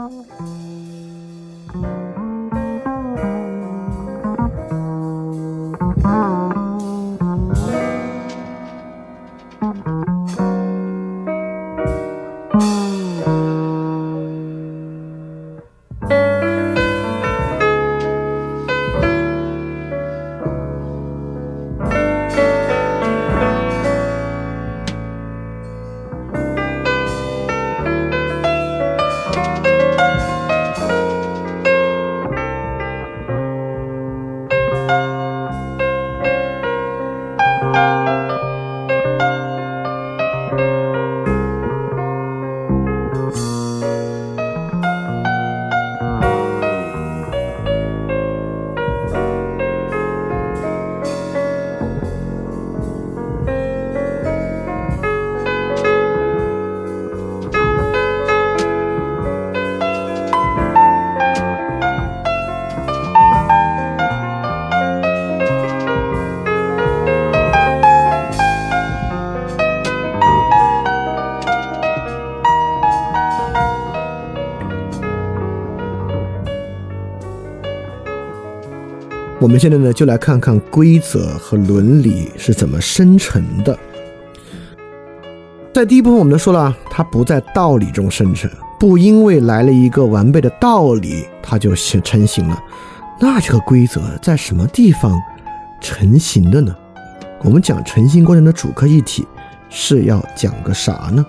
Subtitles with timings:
[0.00, 1.09] 我
[79.50, 83.76] 我们现在呢，就来看看规则和伦理是怎么生成的。
[85.74, 92.62] 在第一部分，我们都说了，它不在道理中生成，不因为来了一个完备的道理，它就成成型了。
[93.18, 95.20] 那这个规则在什么地方
[95.80, 96.72] 成型的呢？
[97.42, 99.26] 我们讲成型过程的主客一体
[99.68, 101.26] 是要讲个啥呢？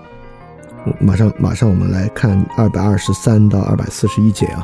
[1.00, 4.64] 马上马上，我们来看二百二十三到二百四十一节啊。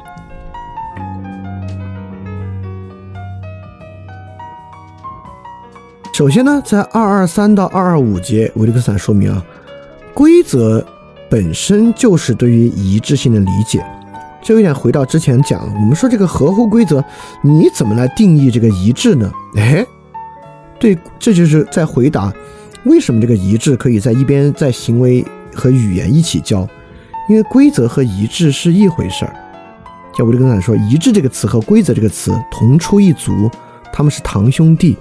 [6.17, 9.45] 首先呢，在二二三到二二五节，维利根斯坦说明啊，
[10.15, 10.83] 规则
[11.29, 13.85] 本身就是对于一致性的理解。
[14.41, 17.05] 这有点回到之前讲，我们说这个合乎规则，
[17.43, 19.31] 你怎么来定义这个一致呢？
[19.57, 19.85] 哎，
[20.79, 22.33] 对，这就是在回答
[22.85, 25.23] 为什么这个一致可以在一边在行为
[25.53, 26.67] 和语言一起教，
[27.29, 29.35] 因为规则和一致是一回事儿。
[30.17, 33.47] 像维利根斯坦说，一致这个词和规则这个词同出一族，
[33.93, 34.97] 他们是堂兄弟。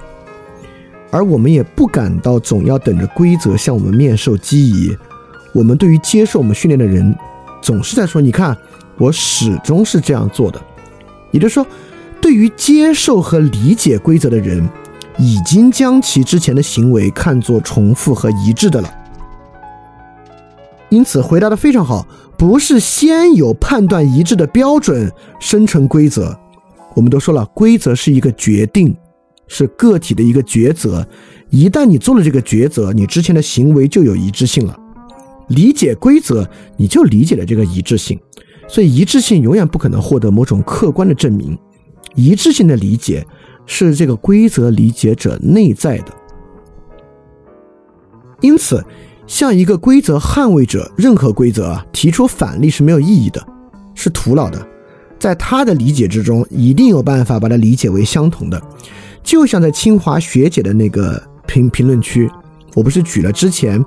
[1.11, 4.97] 而我们也不感到总要等着规则向我们面授机宜。
[5.53, 7.17] 我们对于接受我们训练的人，
[7.63, 8.57] 总是在说：“你看，
[8.99, 10.61] 我始终是这样做的。”
[11.33, 11.67] 也就是说，
[12.21, 14.69] 对于接受和理解规则的人，
[15.19, 18.91] 已经将其之前的行为看作重复和一致的了。
[20.89, 22.07] 因此，回答的非常好，
[22.37, 26.39] 不是先有判断一致的标准生成规则。
[26.95, 28.97] 我们都说了，规则是一个决定。
[29.49, 31.07] 是个体的一个抉择，
[31.51, 34.77] 一旦你做了这个抉择，你之前的行为就有一致性了。
[35.49, 38.19] 理解规则，你就理解了这个一致性，
[38.67, 41.57] 所以一致性永远不可能获得某种客观的证明。
[42.15, 43.25] 一致性的理解
[43.67, 46.07] 是这个规则理解者内在的。
[48.41, 48.85] 因此，
[49.27, 53.47] 向一个规则捍卫者，任何规则提出反例是没有意义的，
[53.95, 54.67] 是徒劳的。
[55.19, 58.61] 在他的理解之中，一定有办法把它理解为相同的。
[59.27, 62.31] 就像在清华学姐的那个评评论区，
[62.75, 63.85] 我不是举了之前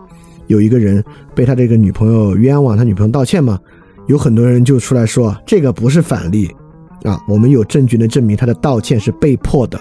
[0.48, 1.02] 有一个人
[1.34, 3.58] 被他这个女朋友冤枉，他女朋友道歉吗？
[4.08, 6.54] 有很多人就出来说这个不是反例
[7.04, 9.80] 啊，我们有证据能证明他的道歉是被迫的。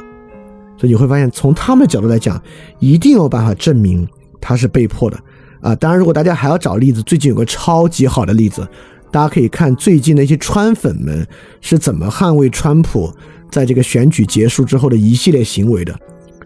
[0.76, 2.41] 所以你会发现，从他们的角度来讲，
[2.78, 4.06] 一定有办法证明
[4.41, 5.18] 他是被迫的
[5.60, 5.74] 啊。
[5.74, 8.64] 当然，如果大家还要找例子，最近有个超级好的例子，
[9.10, 11.26] 大家可以看最近那些川粉们
[11.60, 13.12] 是怎么捍卫川普。
[13.50, 15.98] 在这个选举结束之后的一系列行为的，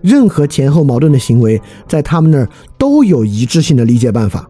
[0.02, 2.48] 任何前后矛盾的行为，在他们那儿
[2.78, 4.48] 都有一致性的理解办法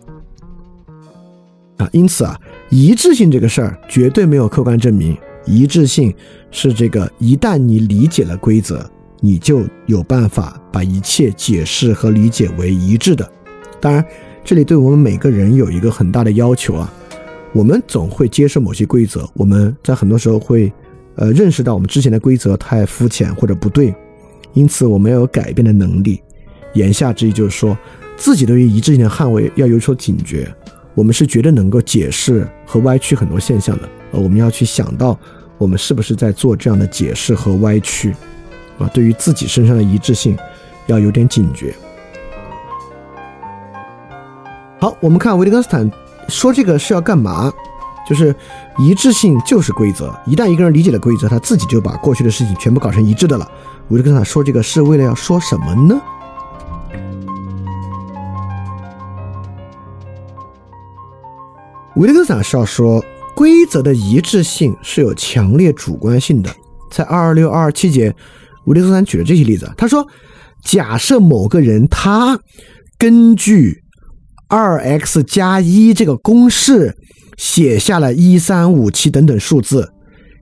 [1.78, 1.88] 啊。
[1.92, 2.38] 因此啊，
[2.70, 5.16] 一致性这个事儿绝对没有客观证明。
[5.44, 6.14] 一致性
[6.50, 8.88] 是这个，一旦你理解了规则，
[9.20, 13.28] 你就有办法把一切解释和理解为一致的。
[13.80, 14.04] 当然，
[14.44, 16.93] 这里对我们每个人有一个很大的要求啊，
[17.52, 20.72] 我们总会接受某些规则，我们在很多时候会。
[21.17, 23.94] 呃，认识到我们之前的规则太肤浅或者不对，
[24.55, 26.23] 因此我们要有改变的能力。
[26.75, 27.76] 言下之意就是说，
[28.17, 30.50] 自己对于一致性的捍卫要有所警觉。
[30.94, 33.88] 我们是绝对能够解释和歪曲很多现象的。
[34.12, 35.19] 呃，我们要去想到，
[35.56, 38.14] 我们是不是在做这样的解释和歪曲？
[38.79, 40.37] 啊，对于自己身上的一致性，
[40.87, 41.75] 要有点警觉。
[44.81, 45.91] 好，我们看维特根斯坦
[46.29, 47.53] 说这个是要干嘛？
[48.12, 48.37] 就是
[48.79, 53.50] 一致性就是规则，一旦一个人理解了规则，他自己就把过去的事情全部搞成一致的了。
[53.88, 55.99] 我就跟他说这个是为了要说什么呢？
[61.97, 63.03] 维特根斯坦是要说，
[63.35, 66.55] 规则的一致性是有强烈主观性的。
[66.91, 68.14] 在二二六二二七节，
[68.67, 69.73] 维特根斯坦举了这些例子。
[69.75, 70.06] 他说，
[70.62, 72.38] 假设某个人他
[72.99, 73.82] 根据
[74.49, 76.94] 二 x 加一这个公式
[77.42, 79.92] 写下了一三五七等等数字，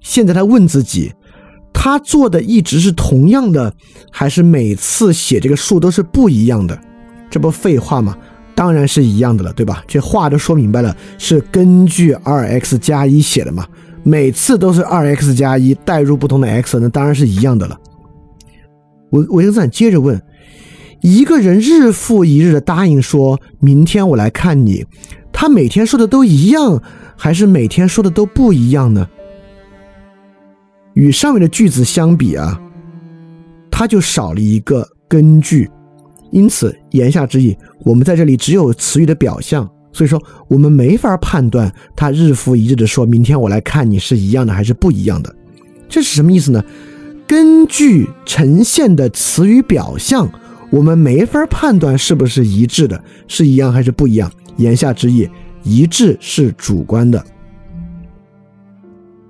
[0.03, 1.15] 现在他问自己，
[1.73, 3.73] 他做的一直是同样的，
[4.13, 6.79] 还是每次写这个数都是不一样的？
[7.31, 8.15] 这不废话吗？
[8.55, 9.83] 当然是一样的了，对吧？
[9.89, 13.67] 这话都说明白了，是根据二 x 加一写的嘛？
[14.03, 17.81] 每次都是二 x 加一代入不同的 x，那当然是一样的了。
[19.13, 20.21] 维维特斯坦接着问：
[21.01, 24.85] 一个人日复一日的答应说明天我来看你，
[25.41, 26.83] 他每天说的都一样，
[27.17, 29.09] 还是每天说的都不一样呢？
[30.93, 32.61] 与上面的句子相比啊，
[33.71, 35.71] 他就少了一个根据。
[36.31, 37.57] 因此，言下之意，
[37.87, 45.35] 我们在这里只有词语的表象，所以说我们没法判断他日复一日的说明天我来看你是一样的还是不一样的。
[45.89, 46.63] 这是什么意思呢？
[47.27, 50.31] 根据呈现的词语表象，
[50.69, 54.31] 我们没法判断是不是一致的，是一样还是不一样。
[54.61, 55.29] 言下之意，
[55.63, 57.25] 一致是主观的。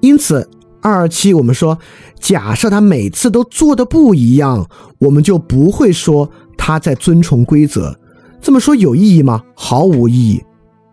[0.00, 0.48] 因此，
[0.82, 1.78] 二二七我们说，
[2.18, 4.68] 假设他每次都做的不一样，
[4.98, 6.30] 我们就不会说。
[6.62, 7.98] 他在遵从规则，
[8.38, 9.42] 这么说有意义吗？
[9.54, 10.44] 毫无意义。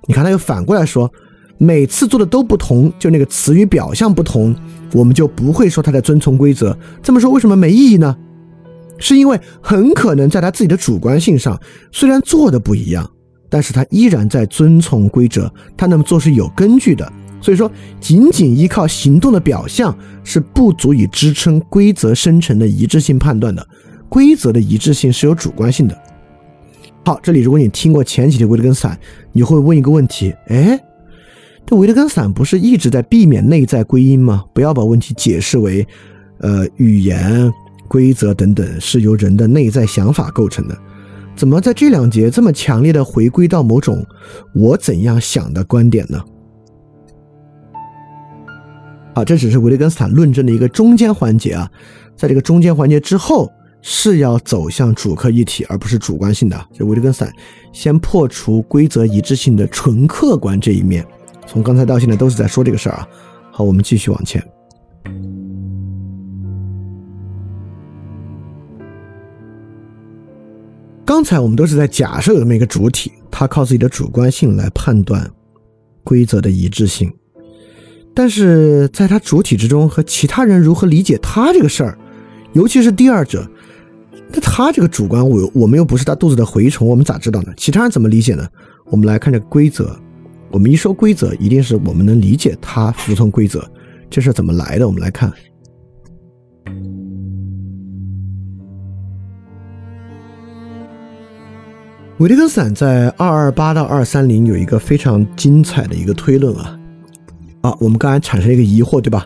[0.07, 1.11] 你看，他又反过来说，
[1.57, 4.55] 每次做的都不同，就那个词语表象不同，
[4.93, 6.75] 我们就不会说他在遵从规则。
[7.03, 8.15] 这么说为什么没意义呢？
[8.97, 11.59] 是因为很可能在他自己的主观性上，
[11.91, 13.11] 虽然做的不一样，
[13.49, 17.11] 但是他依然在遵从规则，他那么做是有根据的。
[17.39, 23.65] 所以说，仅仅依靠行动的表象是不足以支撑规则生成的一致性判断的。
[24.09, 25.97] 规则的一致性是有主观性的。
[27.05, 28.99] 好，这里如果你听过前几题维特根斯坦，
[29.31, 30.79] 你会问一个问题：哎，
[31.65, 34.43] 这维特根斯坦不是一直在避免内在归因吗？
[34.51, 35.87] 不要把问题解释为，
[36.39, 37.53] 呃，语言
[37.87, 40.77] 规则等等是由人的内在想法构成的。
[41.37, 44.05] 怎么在这两节这么强烈的回归到某种
[44.53, 46.21] 我怎样想的观点呢？
[49.15, 51.71] 好，这只是维特根斯坦论证的一个中间环节啊，
[52.15, 53.49] 在这个中间环节之后。
[53.89, 56.65] 是要走向主客一体，而不是主观性的。
[56.73, 57.31] 这维特根斯坦
[57.71, 61.05] 先破除规则一致性的纯客观这一面。
[61.45, 63.07] 从刚才到现在都是在说这个事儿啊。
[63.51, 64.43] 好，我们继续往前。
[71.07, 75.25] 刚才我们都是在假设有这么一个主体，他靠自己的主观性来判断
[76.03, 77.09] 规则的一致性，
[78.13, 81.97] 但是在他主体之中和其他人如何理解他这个事儿，
[82.51, 83.49] 尤其是第二者。
[84.33, 87.53] 那他这个主观，我我们又不是他肚子的蛔虫，我们咋知道呢？
[87.55, 88.45] 其他人怎么理解呢？
[88.87, 89.97] 我们来看这规则。
[90.51, 93.65] 我们一说规则，一定是我们能理解他服从规则，
[94.09, 94.85] 这是怎么来的？
[94.85, 95.31] 我们来看，
[102.19, 106.79] 维特根斯坦在二二八到二三零有一个非常精彩的一个推论啊
[107.61, 107.77] 啊！
[107.79, 109.23] 我们刚才产生一个疑惑，对吧？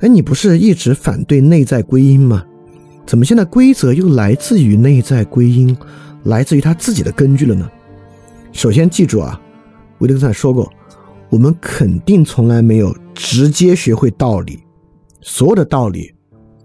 [0.00, 2.42] 哎，你不是一直反对内在归因吗？
[3.04, 5.76] 怎么现在规则又来自于内在归因，
[6.24, 7.70] 来自于他自己的根据了呢？
[8.50, 9.38] 首先记住啊，
[9.98, 10.72] 维特根斯坦说过，
[11.28, 14.58] 我们肯定从来没有直接学会道理，
[15.20, 16.10] 所有的道理，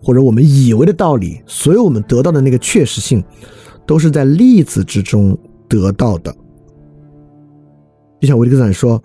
[0.01, 3.21] 或者我们以为的道理，所有我们得到的那个确实性，
[3.85, 6.35] 都是在例子之中得到的。
[8.19, 9.01] 就像维特根斯坦说，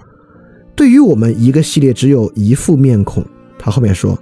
[0.74, 3.24] 对于我们一个系列只有一副面孔，
[3.58, 4.18] 他后面说。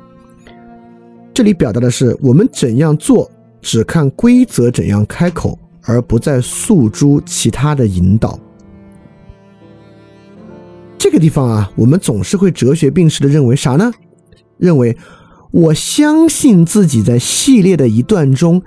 [1.33, 3.31] 这里表达的是我们怎样做，
[3.63, 8.39] 只看规则怎样开口，而不再诉诸其他的引导。
[10.99, 13.91] 这个地方啊，我们总是会哲学病式的认为啥呢？
[14.59, 14.95] 认为
[15.51, 18.61] 我相信自己在系列的一段中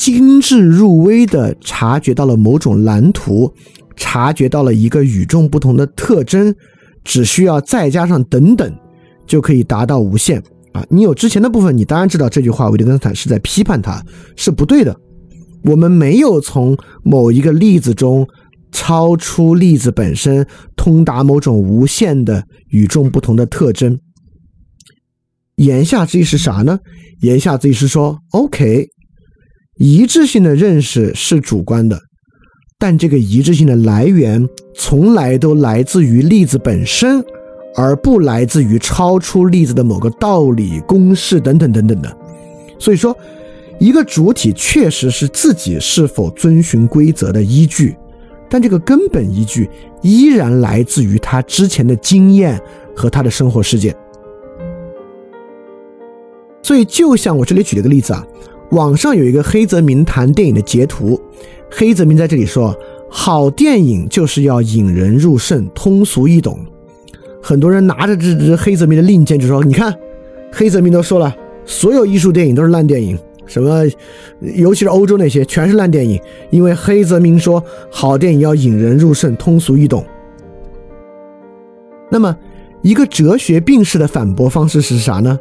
[0.00, 3.52] 精致入微的察觉到了某种蓝图，
[3.96, 6.54] 察觉到了一个与众不同的特征，
[7.04, 8.74] 只需要再加上等等，
[9.26, 10.42] 就可以达到无限。
[10.72, 14.02] 啊，你有之前的部分，你当然知道这句话，维特根斯坦是在批判他，
[14.36, 14.96] 是不对的。
[15.64, 18.26] 我们没有从某一个例子中
[18.72, 23.98] 超出例子本身，通达某种无限的与众不同的特征。
[25.56, 26.78] 言下之意是啥呢？
[27.20, 28.88] 言下之意是说，OK，
[29.82, 31.98] 一致性的认识是主观的，
[32.78, 37.24] 但这个一致性的来源从来都来自于例子本身。
[37.76, 42.14] 而不来自于超出例子的某个道理、公式等等等等的。
[42.80, 43.16] 所以说，
[43.78, 47.96] 一个主体确实是自己是否遵循规则的依据，
[48.50, 49.70] 但这个根本依据
[50.02, 52.60] 依然来自于他之前的经验
[52.94, 53.94] 和他的生活事件。
[56.60, 58.26] 所以，就像我这里举了个例子啊，
[58.70, 61.20] 网上有一个黑泽明谈电影的截图，
[61.70, 62.76] 黑泽明在这里说，
[63.08, 66.58] 好电影就是要引人入胜、通俗易懂。
[67.42, 69.92] 很多人拿着这支黑泽明的令箭就说：“你看，
[70.52, 71.34] 黑泽明都说了，
[71.64, 73.82] 所有艺术电影都是烂电影，什么，
[74.40, 80.04] 尤其是欧洲那些全是烂电影，因为黑泽明说好电影要引人入胜、通俗易懂。”
[82.08, 82.36] 那么，
[82.82, 85.38] 一个哲学病式的反驳方式是啥呢？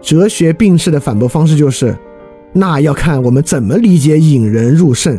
[0.00, 1.96] 哲学病式的反驳方式就是，
[2.52, 5.18] 那要看我们怎么理解引人入胜。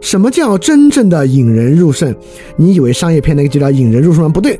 [0.00, 2.14] 什么叫真正的引人入胜？
[2.56, 4.28] 你以为商业片那个就叫引人入胜吗？
[4.28, 4.58] 不对。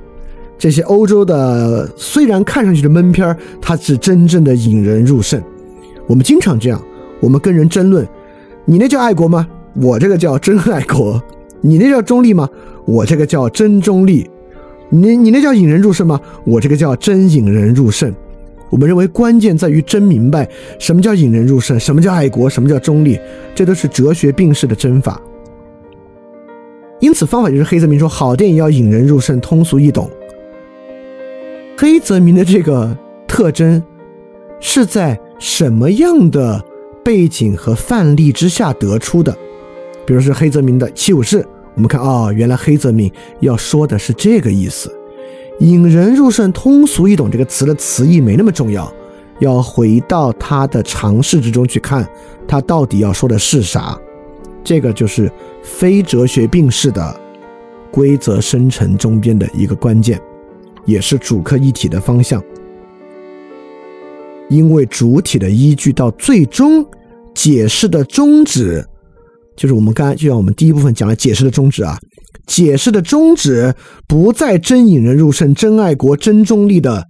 [0.59, 5.43] 这些欧洲的虽然看上去的闷片儿，它是真正的引人入胜。
[6.07, 6.81] 我们经常这样，
[7.21, 8.07] 我们跟人争论，
[8.65, 9.47] 你那叫爱国吗？
[9.75, 11.21] 我这个叫真爱国。
[11.61, 12.49] 你那叫中立吗？
[12.85, 14.29] 我这个叫真中立。
[14.89, 16.21] 你你那叫引人入胜吗？
[16.45, 18.13] 我这个叫真引人入胜。
[18.73, 20.49] 我们认为关键在于真明白
[20.79, 23.21] 什么叫引人入胜，什么叫爱国，什么叫中立，
[23.55, 25.21] 这都是哲学病式的真法。
[26.99, 30.11] 因此，方法就是黑泽明说，好电影要引人入胜，通俗易懂。
[31.77, 32.97] 黑泽明的这个
[33.29, 33.83] 特征
[34.59, 36.65] 是在什么样的
[37.05, 39.37] 背景和范例之下得出的？
[40.07, 41.41] 比如说黑泽明的《七武士》，
[41.75, 44.91] 我们看啊，原来黑泽明要说的是这个意思。
[45.61, 48.93] 引人入胜、通俗易懂这个词的词义没那么重要，
[49.41, 52.09] 要回到他的尝试之中去看，
[52.49, 53.99] 他到底要说的是啥。
[54.65, 55.31] 这个就是
[55.63, 57.21] 非哲学病式的
[57.91, 60.21] 规则生成中间的一个关键。
[60.85, 62.43] 也是主客一体的方向，
[64.49, 66.85] 因为主体的依据到最终
[67.37, 68.85] 解释的宗旨，
[69.55, 71.97] 就是我们刚才就像我们第一部分讲了解释的宗旨啊，
[72.47, 73.75] 解释的宗旨
[74.07, 77.07] 不在真引人入胜、真爱国、真中立的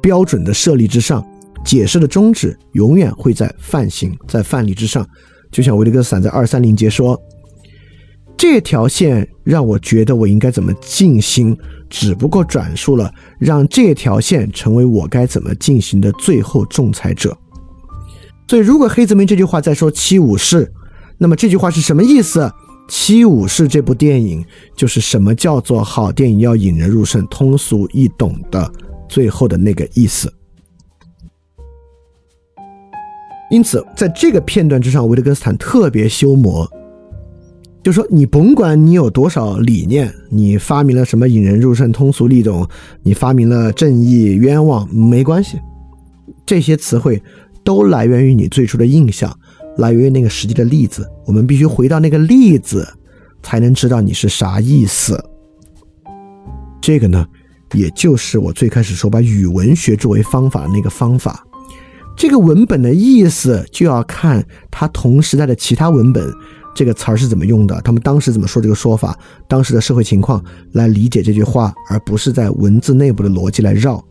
[0.00, 1.26] 标准的设立之上，
[1.64, 5.06] 解释的宗旨永远会在范型、在范例之上，
[5.50, 7.20] 就像维特根斯坦在二三零节说。
[8.40, 11.58] 这条线让我觉得我应该怎么进行，
[11.90, 17.36] 只不过转述了让这条线成为我该怎么进行的最后仲裁者。
[18.46, 20.64] 所以，如果黑泽明这句话在说《七武士》，
[21.18, 22.40] 那么这句话是什么意思？
[22.88, 28.72] 《七武士》这部电影就是什么叫做好电影要引人入胜、通俗易懂的
[29.08, 30.32] 最后的那个意思。
[33.50, 36.70] 因此，在这个片段之上，维特根斯坦特别修魔。
[37.82, 42.68] 就说你甭管你有多少理念，你发明了什么引人入胜、通俗易懂，
[43.02, 45.58] 你发明了正义、冤枉，没关系，
[46.44, 47.22] 这些词汇
[47.64, 49.34] 都来源于你最初的印象，
[49.78, 51.08] 来源于那个实际的例子。
[51.24, 52.86] 我们必须回到那个例子，
[53.42, 55.18] 才能知道你是啥意思。
[56.80, 57.26] 这个呢，
[57.72, 61.44] 也就是我最开始说把语文学作为方法的那个方法。
[62.16, 66.32] 这个文本的意思就要看它同时代的其他文本。
[66.74, 67.80] 这个词儿是怎么用的？
[67.82, 69.18] 他们当时怎么说这个说法？
[69.48, 70.42] 当时的社会情况
[70.72, 74.04] 来理解这句话，而不是在文字内部的逻辑来绕，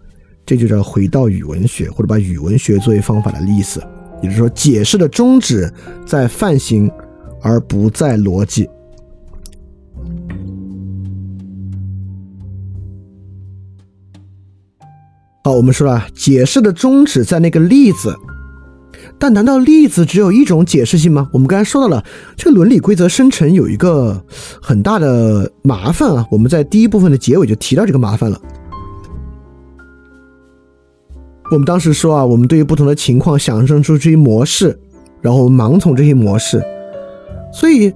[0.45, 3.81] 这就叫回到语文学，或者把语文学作为方法的意思。
[4.21, 5.71] 也就是说，解释的宗旨
[6.05, 6.91] 在范型，
[7.41, 8.67] 而不在逻辑。
[15.43, 18.15] 好，我们说了，解释的宗旨在那个例子。
[19.19, 21.29] 但难道例子只有一种解释性吗？
[21.33, 22.03] 我们刚才说到了
[22.35, 24.23] 这个伦理规则生成有一个
[24.61, 26.27] 很大的麻烦啊！
[26.29, 28.39] 我们在第一部分的结尾就提到这个麻烦了。
[31.49, 34.77] 我们当时说啊，我们对于不同的情况想象出这些模式，
[35.21, 36.61] 然后盲从这些模式，
[37.53, 37.93] 所以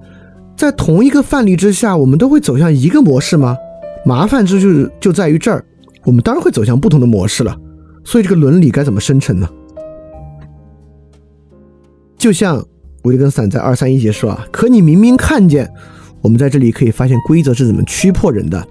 [0.56, 3.56] 在同一个范例之下，我们都会走向一个模式吗？
[4.04, 5.64] 麻烦之就是就在于这儿，
[6.04, 7.56] 我们当然会走向不同的模式了。
[8.04, 9.48] 所以这个伦理该怎么生成呢？
[12.16, 12.64] 就像
[13.02, 15.70] 维根斯坦在二三一节说啊，可你明明看见，
[16.20, 18.66] 我们在这里可以发现规则是怎么驱迫人的。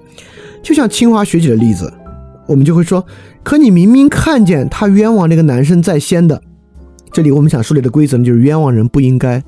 [0.63, 1.91] 就像清华学姐的例子，
[2.48, 3.05] 我们就会说，
[3.43, 6.41] 可你明明看见他冤枉那个男生在先的。
[7.12, 9.43] 这里我们想树立的规则呢，就是冤枉人不应该。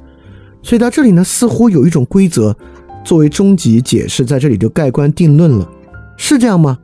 [0.61, 2.55] 所以到这里呢，似乎有一种规则
[3.03, 5.69] 作为终极解释，在这里就盖棺定论了，
[6.17, 6.77] 是这样吗？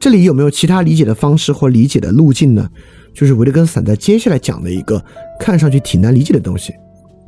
[0.00, 2.68] 这里有没有其他理解的方式或理解的路径呢？
[3.14, 5.02] 就是维特根斯坦在接下来讲的一个
[5.38, 6.72] 看上去挺难理解的东西。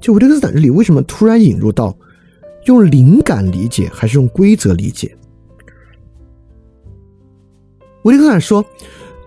[0.01, 1.97] 就维特根斯坦这里为什么突然引入到
[2.67, 5.17] 用灵感理解还是用规则理解？
[8.07, 8.65] 维特根斯坦说，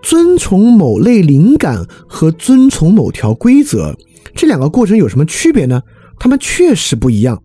[0.02, 3.94] 遵从某类灵感和遵从某条规则
[4.34, 5.82] 这两个过程有什么区别呢？
[6.18, 7.42] 他们确实不一样。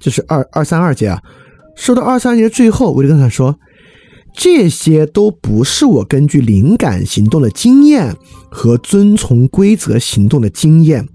[0.00, 1.22] 这是二二三二节啊，
[1.76, 3.56] 说到二三节最后，维特根斯坦说，
[4.34, 8.16] 这些都不是我根据灵感行动的经验
[8.50, 11.08] 和遵从规则行动的经验，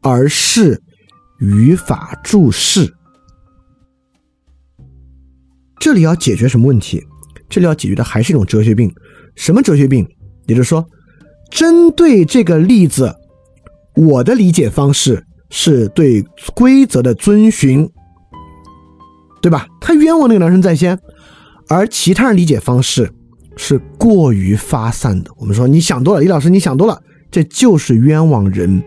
[0.00, 0.82] 而是
[1.38, 2.92] 语法注释。
[5.78, 7.04] 这里要解决什么问题？
[7.48, 8.92] 这里要解决的还是一种哲学病。
[9.34, 10.06] 什么哲学病？
[10.46, 10.86] 也就是说，
[11.50, 13.14] 针对这个例子，
[13.94, 16.24] 我的理解方式是对
[16.54, 17.88] 规则的遵循，
[19.40, 19.66] 对吧？
[19.80, 20.98] 他冤枉那个男生在先，
[21.68, 23.10] 而其他人理解方式
[23.56, 25.30] 是过于发散的。
[25.38, 28.82] 我们说你想多了，李老师你想多了，这就是冤枉人。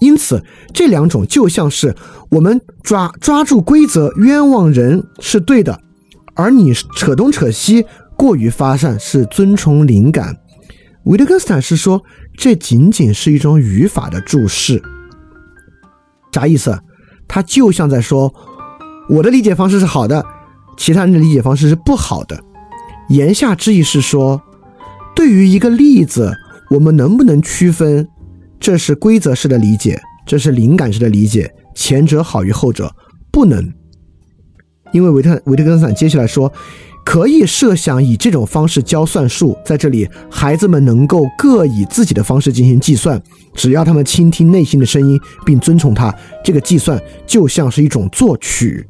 [0.00, 1.94] 因此，这两种就像是
[2.30, 5.80] 我们抓抓住规则冤枉人是对的，
[6.34, 7.84] 而你扯东扯西
[8.18, 10.36] 过于发散是遵从灵感。
[11.04, 12.02] 维特根斯坦是说，
[12.36, 14.82] 这仅仅是一种语法的注释。
[16.32, 16.78] 啥意思？
[17.28, 18.34] 他就像在说，
[19.08, 20.24] 我的理解方式是好的，
[20.76, 22.42] 其他人的理解方式是不好的。
[23.08, 24.42] 言下之意是说，
[25.14, 26.34] 对于一个例子，
[26.70, 28.06] 我们能不能区分？
[28.58, 32.92] 这是规则式的理解，这是灵感式的理解，前者好于后者，
[33.30, 33.72] 不能。
[34.92, 36.52] 因为维特维特根斯坦接下来说，
[37.04, 43.20] 可以设想以这种方式教算术，在这里孩子们能够各以自己的方式进行计算，
[43.54, 46.14] 只要他们倾听内心的声音并遵从它，
[46.44, 48.86] 这个计算就像是一种作曲。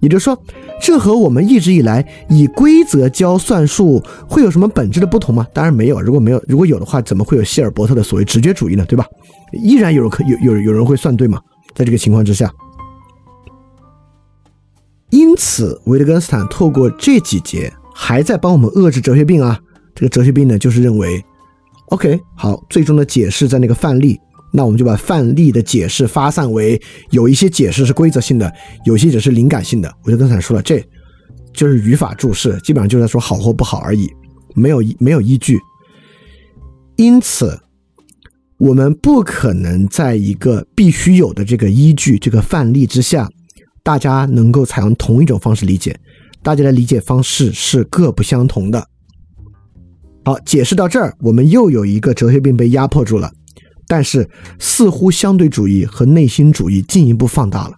[0.00, 0.38] 也就是说，
[0.82, 5.46] 这和我们一直以来以规则教算术会有什么本质的不同吗？
[5.54, 5.98] 当然没有。
[5.98, 8.84] 如果没有，如果有的话，怎么会有希尔伯特的所谓直觉主义呢？
[8.86, 9.06] 对吧？
[9.52, 11.40] 依然有人可有有有人会算对吗？
[11.74, 12.52] 在这个情况之下，
[15.10, 19.60] 因此维特根斯坦透过这几节还在帮我们遏制哲学病啊。
[19.94, 21.24] 这个哲学病呢，就是认为
[21.90, 24.18] ，OK，好，最终的解释在那个范例。
[24.52, 26.80] 那我们就把范例的解释发散为，
[27.10, 28.52] 有一些解释是规则性的，
[28.84, 29.92] 有些解释是灵感性的。
[30.04, 30.84] 我就刚才说了，这
[31.52, 34.08] 就是语法注释，基本上就在说好或不好而已，
[34.54, 35.58] 没有没有依据。
[36.96, 37.60] 因此，
[38.58, 43.28] 我们不可能在一个必须有的这个依据、这个范例之下，
[43.84, 45.94] 大家能够采用同一种方式理解，
[46.42, 48.88] 大家的理解方式是各不相同的。
[50.24, 53.30] 好，解释到这儿，我们又有一个哲学病被压迫住了。
[53.86, 54.26] 但是，
[54.58, 57.76] 似乎相对主义和内心主义进一步放大了，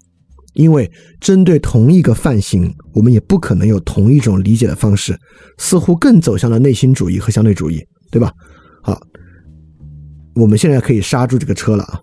[0.55, 0.89] 因为
[1.21, 5.19] 针对同一个范型，我们也不可能有同一种理解的方式，
[5.59, 8.31] 似乎更走向了内心主义和相对主义，对吧？
[8.81, 8.97] 好，
[10.37, 12.01] 我们现在可以刹住这个车了啊！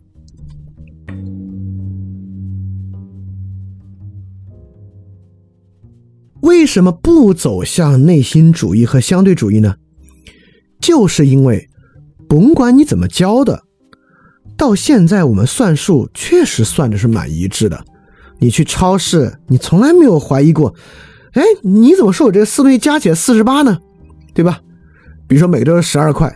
[6.44, 9.76] 为什么不走向内心主义和相对主义呢？
[10.82, 11.70] 就是因为，
[12.28, 13.64] 甭管你怎么教的。
[14.58, 17.82] 到现在，我们算数确实算的是蛮一致的。
[18.40, 20.76] 你去超市，你从来没有怀疑过，
[21.32, 23.80] 哎，你怎么说我这四东西加起来四十八呢？
[24.34, 24.60] 对吧？
[25.26, 26.30] 比如说每个都是十二块，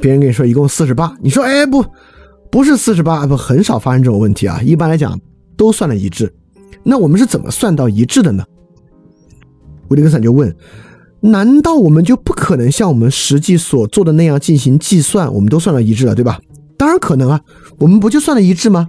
[0.00, 1.84] 别人跟你说一共四十八，你说哎不，
[2.50, 4.62] 不是四十八，不很少发生这种问题啊。
[4.62, 5.20] 一般来讲
[5.54, 6.32] 都算的一致。
[6.82, 8.42] 那我们是怎么算到一致的呢？
[9.90, 10.52] 维特根斯坦就问：
[11.20, 15.32] 难道我们就不可能像我们实际所做的那样进行计算？
[15.32, 16.40] 我们都算到一致了，对吧？
[16.76, 17.40] 当然可能啊，
[17.78, 18.88] 我们不就算的一致吗？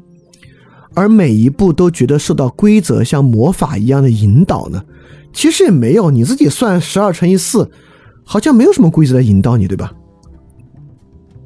[0.94, 4.84] 而每一步都觉得受到规则像魔法一样的引导呢？
[5.34, 7.70] 其实也没有，你自己算十二乘以四，
[8.24, 9.92] 好像没有什么规则来引导你，对吧？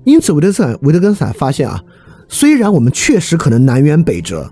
[0.04, 1.82] 因此，维特森维特根斯坦发现啊，
[2.28, 4.52] 虽然我们确实可能南辕北辙，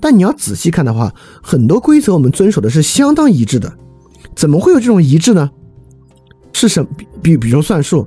[0.00, 3.72] 但你要仔细看的话，很多规则我们遵守的是相当一致的。
[4.36, 5.50] 怎么会有这种一致呢？
[6.52, 8.06] 是什比比比如算术？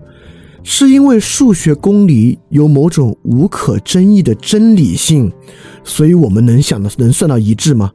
[0.63, 5.31] 是因为数学公理有某种无可争议的真理性，
[5.83, 7.91] 所以我们能想的能算到一致吗？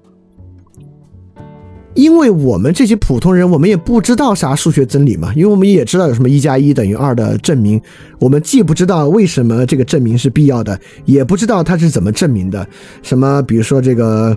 [1.94, 7.80] 因为我们这些普通人，我们也不知道啥数学真理嘛，因为我们也知道有什么一加一等于二的证明，
[8.18, 12.66] 我们既不知道为什么这个证明是必要的，也不知道它是怎么证明的。
[13.02, 14.36] 什么，比如说这个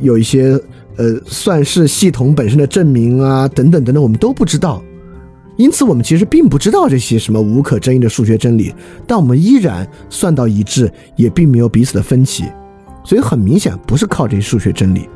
[0.00, 0.58] 有一些
[0.96, 4.82] 呃算式系统本身的证明啊，等等等等，我们都不知道。
[5.58, 8.74] 因此，我们其实并不知道这些什么无可争议的数学真理，
[9.06, 12.44] 但我们依然算到一致，也并没有彼此的分歧，
[13.04, 15.08] 所以很明显不是靠这些数学真理。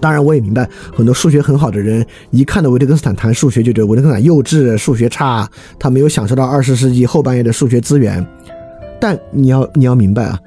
[0.00, 5.46] 当然，我也明白很多数学很好的人，一看到维特根斯坦谈数学，就觉得维特根斯坦幼稚、数学差，
[5.78, 8.24] 他没有享受到二十世纪后半叶的数学资源。
[9.00, 10.38] 但你要你要明白啊，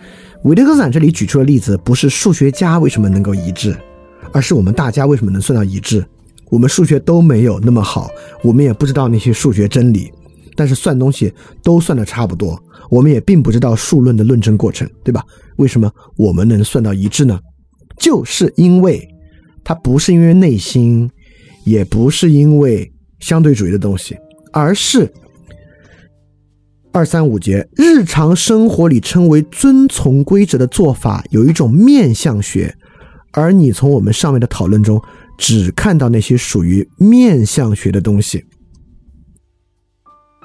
[0.44, 3.74] 维特根斯坦这里举出的例子，不是数学家为什么能够一致，
[4.34, 6.06] 而是我们大家为什么能算到一致。
[6.50, 8.10] 我们数学都没有那么好，
[8.44, 10.12] 我们也不知道那些数学真理，
[10.54, 12.62] 但是算东西都算的差不多。
[12.90, 15.24] 我们也并不知道数论的论证过程，对吧？
[15.56, 17.40] 为什么我们能算到一致呢？
[17.98, 19.08] 就是因为
[19.64, 21.10] 它不是因为内心，
[21.64, 24.18] 也不是因为相对主义的东西，
[24.52, 25.10] 而是
[26.94, 32.78] 二三五节日常生活里称为遵从规则的做法，有一种面相学，
[33.32, 35.02] 而你从我们上面的讨论中
[35.36, 38.46] 只看到那些属于面相学的东西。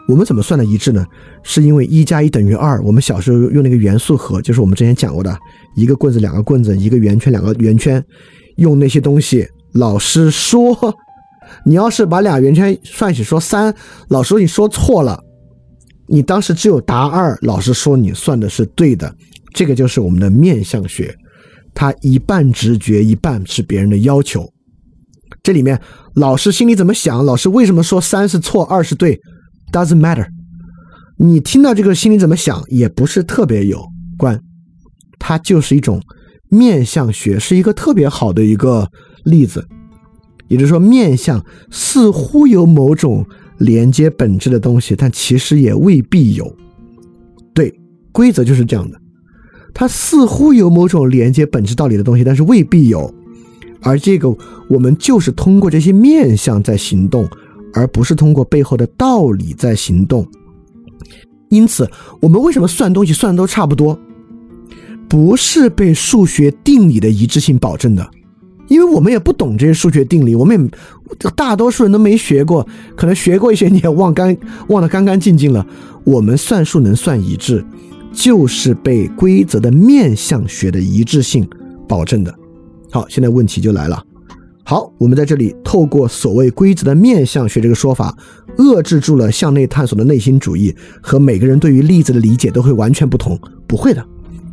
[0.08, 1.04] 我们怎么算的一致呢？
[1.42, 2.80] 是因为一加一等于二。
[2.82, 5.38] 我们小时候用那个元素盒，就是我们之前讲过的，
[5.76, 8.02] 一个棍子两个棍子，一个圆圈两个圆圈，
[8.56, 9.46] 用那些东西。
[9.74, 10.96] 老师说，
[11.66, 13.74] 你要是把俩圆圈算起说三，
[14.08, 15.22] 老师你说错了，
[16.08, 19.14] 你当时只有答二，老师说你算的是对的。
[19.54, 21.14] 这个就是我们的面相学，
[21.74, 24.46] 它一半直觉，一半是别人的要求。
[25.42, 25.80] 这里面
[26.14, 27.24] 老师心里怎么想？
[27.24, 29.18] 老师为什么说三是错，二是对
[29.72, 30.26] ？Doesn't matter，
[31.18, 33.82] 你听到这个心里怎么想也不是特别有
[34.16, 34.38] 关，
[35.18, 36.02] 它就是一种
[36.50, 38.88] 面相学，是一个特别好的一个
[39.24, 39.66] 例子。
[40.48, 43.26] 也就是说，面相似乎有某种
[43.58, 46.56] 连接本质的东西，但其实也未必有。
[47.54, 47.72] 对，
[48.12, 49.00] 规则就是这样的，
[49.74, 53.12] 它似乎有某种连接本质道理的东西，但是未必有。
[53.80, 54.34] 而这个，
[54.68, 57.28] 我们就是通过这些面相在行动。
[57.74, 60.26] 而不是通过背后的道理在行动，
[61.50, 63.96] 因此我们为什么算东西算的都差不多？
[65.06, 68.10] 不是被数学定理的一致性保证的，
[68.68, 70.70] 因为我们也不懂这些数学定理，我们
[71.20, 74.36] 也大多数人都没学过，可能学过一些你也忘干
[74.68, 75.66] 忘得干干净净了。
[76.04, 77.64] 我们算数能算一致，
[78.12, 81.48] 就是被规则的面相学的一致性
[81.88, 82.34] 保证的。
[82.90, 84.02] 好，现在问题就来了。
[84.64, 88.14] 好，我们在这里透过所谓规则的面相学这个说法，
[88.58, 93.38] 遏制住了向内探索的内心主义和每个人对于例子的理解都会完全不同。
[93.66, 94.06] 不会的，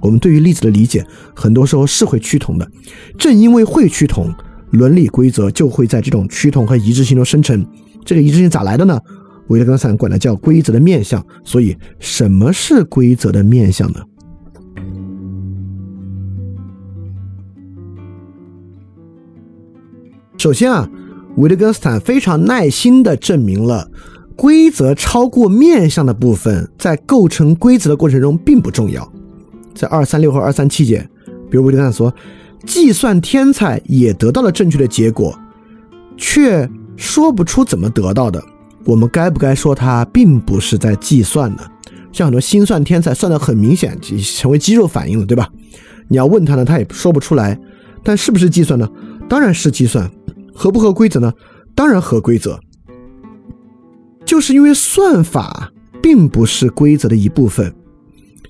[0.06, 1.04] 我们对于粒子的理解
[1.36, 2.72] 很多时候是会趋同的。
[3.18, 4.32] 正因为会趋同，
[4.70, 7.65] 伦理规则就会在这种趋同和一致性中生成。
[8.06, 9.00] 这个一致性咋来的呢？
[9.48, 11.26] 维特根斯坦管它叫规则的面相。
[11.44, 14.00] 所以，什么是规则的面相呢？
[20.38, 20.88] 首先啊，
[21.38, 23.89] 维特根斯坦非常耐心地证明了
[24.36, 29.12] 规则超过面相的部分，在构成规则的过程中并不重要。
[29.76, 31.08] 在二三六和二三七节，
[31.52, 32.12] 比如维特根说，
[32.66, 35.38] 计算天才也得到了正确的结果，
[36.18, 38.44] 却说不出怎么得到的。
[38.86, 41.64] 我们该不该说他并不是在计算呢？
[42.12, 45.50] 像很多心算天才算得很明显，成为肌肉反应了，对吧？
[46.08, 47.60] 你要问他呢，他也说不出来。
[48.04, 48.90] 但是不是计算呢？
[49.28, 50.10] 当然是计算。
[50.54, 51.34] 合不合规则呢？
[51.76, 52.58] 当然合规则，
[54.24, 55.70] 就是因为算法
[56.02, 57.76] 并不是规则的一部分，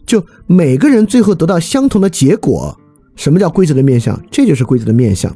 [0.05, 2.77] 就每个人最后得到相同的结果。
[3.15, 4.21] 什么叫规则的面向？
[4.29, 5.35] 这就是规则的面向。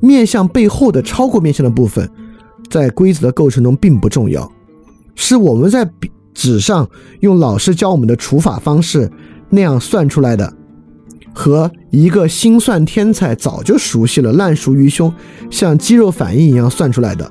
[0.00, 2.08] 面向背后的超过面向的部分，
[2.70, 4.50] 在规则的构成中并不重要，
[5.16, 5.90] 是我们在
[6.32, 6.88] 纸上
[7.20, 9.10] 用老师教我们的除法方式
[9.50, 10.54] 那样算出来的。
[11.34, 15.12] 和一个心算天才早就熟悉了，烂熟于胸，
[15.50, 17.30] 像肌肉反应一样算出来的，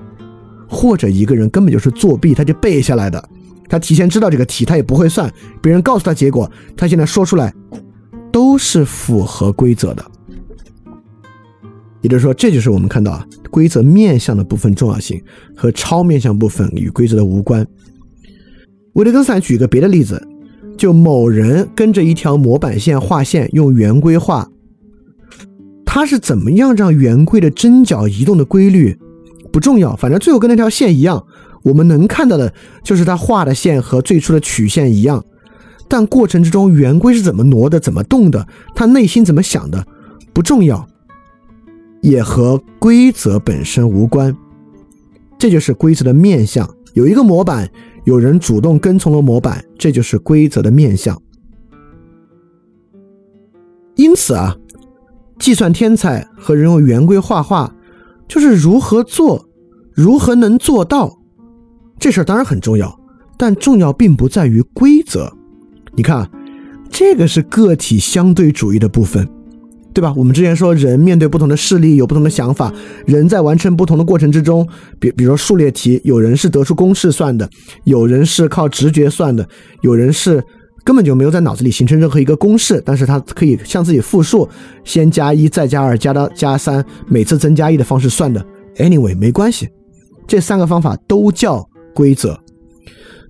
[0.68, 3.30] 或者一个人根本就是作弊，他就背下来的，
[3.70, 7.54] 他提前知道这个题，他也不会算，别人告诉他结果，他现在说出来，
[8.32, 10.06] 都是符合规则的。
[12.02, 15.22] 也就是说，这就是我们看到啊，规则面向的部分重要性
[15.56, 17.66] 和超面向部分与规则的无关。
[18.94, 20.26] 维特根斯坦举个别的例子。
[20.78, 24.48] 就某人跟着一条模板线画线，用圆规画，
[25.84, 28.96] 他是怎么样让圆规的针脚移动的规律
[29.52, 31.26] 不重要，反正最后跟那条线一样。
[31.64, 35.24] 我们能看到的就是他画的线和最初的曲线一样，
[35.88, 39.86] 但过程之中圆规是怎么挪的、怎么动的，他内心怎么想的
[40.34, 40.88] 不重要，
[42.02, 44.36] 也和规则本身无关。
[45.38, 47.70] 这就是规则的面相，有一个模板。
[48.06, 51.22] 有人主动跟从了模板，这就是规则的面相。
[53.96, 54.56] 因此啊，
[55.40, 57.76] 计算天才和人用圆规画画，
[58.26, 59.50] 就是如何做，
[59.94, 61.17] 如何能做到，
[62.00, 62.98] 这事儿当然很重要，
[63.38, 65.32] 但重要并不在于规则。
[65.96, 66.30] 你看，
[66.90, 69.28] 这个是个体相对主义的部分。
[69.94, 70.14] 对吧？
[70.16, 72.72] 我们之前说，人面对不同的事例有不同的想法，
[73.08, 74.68] 人在完成不同的过程之中，
[75.00, 77.50] 比比如说数列题，有人是得出公式算的，
[77.84, 79.48] 有人是靠直觉算的，
[79.82, 80.44] 有人是
[80.84, 84.48] 根本就没有在脑子里形成任何一个公式，但是他可以向自己复述，
[84.84, 88.46] 先加一，再加二，加到加三，每次增加一的方式算的。
[88.76, 89.68] Anyway，没关系，
[90.28, 92.40] 这三个方法都叫规则。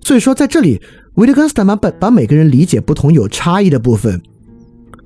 [0.04, 0.80] 所以说，在这里，
[1.14, 4.20] 维特根斯坦把把每个人理解不同有差异的部分。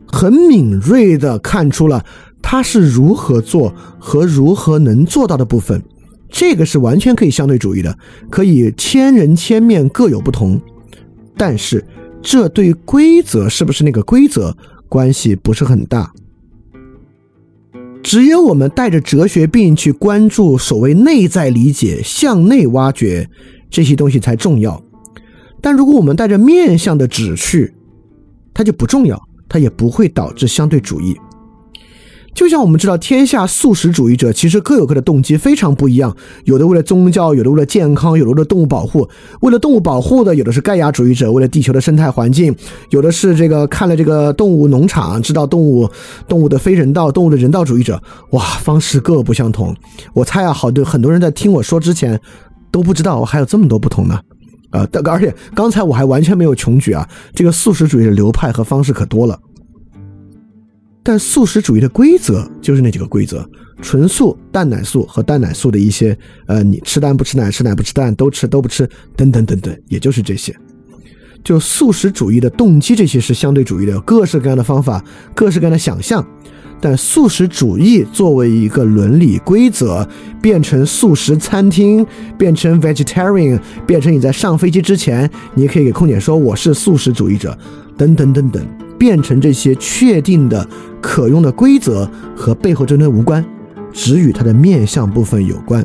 [0.07, 2.05] 很敏锐地看出了
[2.43, 5.83] 他是如何做和如何能做到的部分，
[6.29, 7.97] 这个是完全可以相对主义的，
[8.29, 10.61] 可以千人千面各有不同。
[11.37, 11.85] 但是
[12.21, 14.55] 这对规则是不是那个规则
[14.89, 16.13] 关系不是很大。
[18.03, 23.29] 只有我们带着哲学病去关注所谓内在理解、向内挖掘
[23.71, 24.83] 这些东西才重要。
[25.61, 27.73] 但如果我们带着面向的旨趣，
[28.53, 31.17] 它就不重要，它也不会导致相对主义。
[32.35, 36.17] 就像我们知道，天下素食主义者其实各有各的动机，非常不一样。
[36.45, 39.07] 有的为了宗教，有的为了健康，有的为了动物保护。
[39.43, 42.53] 为了动物保护的，有的是盖亚主义者，为了地球的生态环境；
[42.91, 45.89] 有的是这个看了这个动物农场，知道动物
[46.27, 48.03] 动物的非人道，动物的人道主义者。
[48.31, 49.77] 哇，方式各不相同。
[50.15, 52.19] 我猜啊，好多很多人在听我说之前
[52.71, 54.19] 都不知道我还有这么多不同呢。
[54.71, 59.39] 呃，而且刚才我还完全没有穷举啊，这个素食主义的流派和方式可多了。
[61.03, 63.49] 但素食主义的规则就是那几个规则：
[63.81, 70.55] 纯素、蛋奶素和蛋奶素的一些，呃，你吃蛋不吃奶，吃奶不吃蛋，都吃都不吃，等等等等，也就是这些。
[71.43, 76.25] 就素食主义的动机，这些是相对主义的，各式各样的方法，各式各样的想象。
[76.81, 80.09] 但素食主义作为一个伦理规则，
[80.41, 82.07] 变成素食餐厅，
[82.39, 87.57] 变成 vegetarian，变成你在上飞机之前，你可以给空姐说我是素食主义者，
[87.97, 88.82] 等等等等。
[89.03, 90.65] 变成这些确定的
[91.01, 93.45] 可用的规则和背后真正无关，
[93.93, 95.85] 只与它的面相部分有关。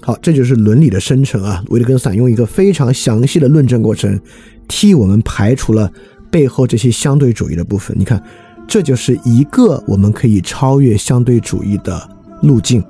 [0.00, 1.64] 好，这就是伦理的生成啊。
[1.70, 4.20] 维特根斯坦用一个非常详细的论证过程，
[4.68, 5.92] 替我们排除了
[6.30, 7.96] 背后这些相对主义的部分。
[7.98, 8.22] 你看，
[8.68, 12.08] 这就是一个我们可以超越相对主义的
[12.42, 12.80] 路径。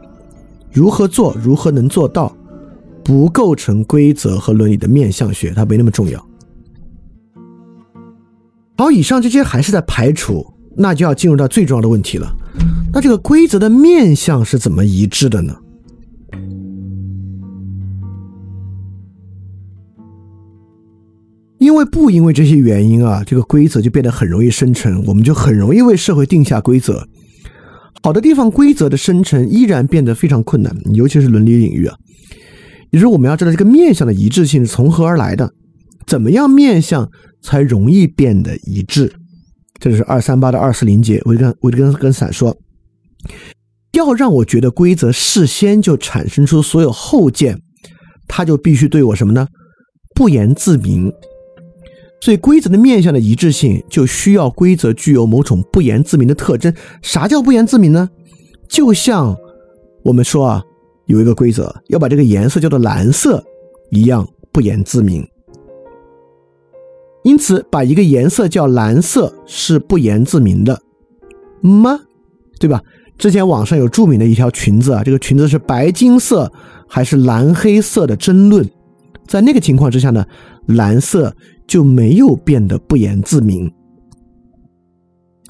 [0.70, 2.36] 如何做，如何能做到，
[3.02, 6.27] 不构成规则和伦理的面相学，它没那么重要。
[8.78, 12.32] 好，以上这些还是在排除，那就要进入到最重要的问题了。
[12.92, 15.56] 那这个规则的面相是怎么一致的呢？
[21.58, 27.04] 因为不因为这些原因啊，这个规则就变得很容易生成，我们就很容易为社会定下规则。
[28.04, 31.96] 好的地方，规则的生成依然变得非常困难，尤其是伦理领域啊。
[32.90, 35.52] 也就是我们要知道这个面相的一致性是从何而来的，
[36.06, 37.10] 怎么样面相？
[37.42, 39.12] 才容易变得一致，
[39.78, 41.20] 这是二三八的二四零节。
[41.24, 42.56] 维根维根根散说，
[43.92, 47.60] 要让我觉得规则事先就产生出所有后见，
[48.26, 49.48] 他就必须对我什么呢？
[50.14, 51.12] 不言自明。
[52.20, 56.74] 所以规则的面向的一致性，就需要规则具有某种不言自明的特征。
[57.00, 58.10] 啥叫不言自明呢？
[58.68, 59.36] 就像
[60.02, 60.64] 我们说啊，
[61.06, 63.44] 有一个规则要把这个颜色叫做蓝色
[63.92, 65.24] 一样，不言自明。
[67.24, 70.80] 因此，把一个颜色叫蓝色是不言自明的
[71.60, 72.00] 吗？
[72.58, 72.82] 对吧？
[73.18, 76.50] 之前网上有著名的一条裙子啊，这个裙子是白金色
[76.88, 78.68] 还是蓝黑色的争论，
[79.26, 80.24] 在那个情况之下呢，
[80.66, 81.34] 蓝色
[81.66, 83.70] 就没有变得不言自明。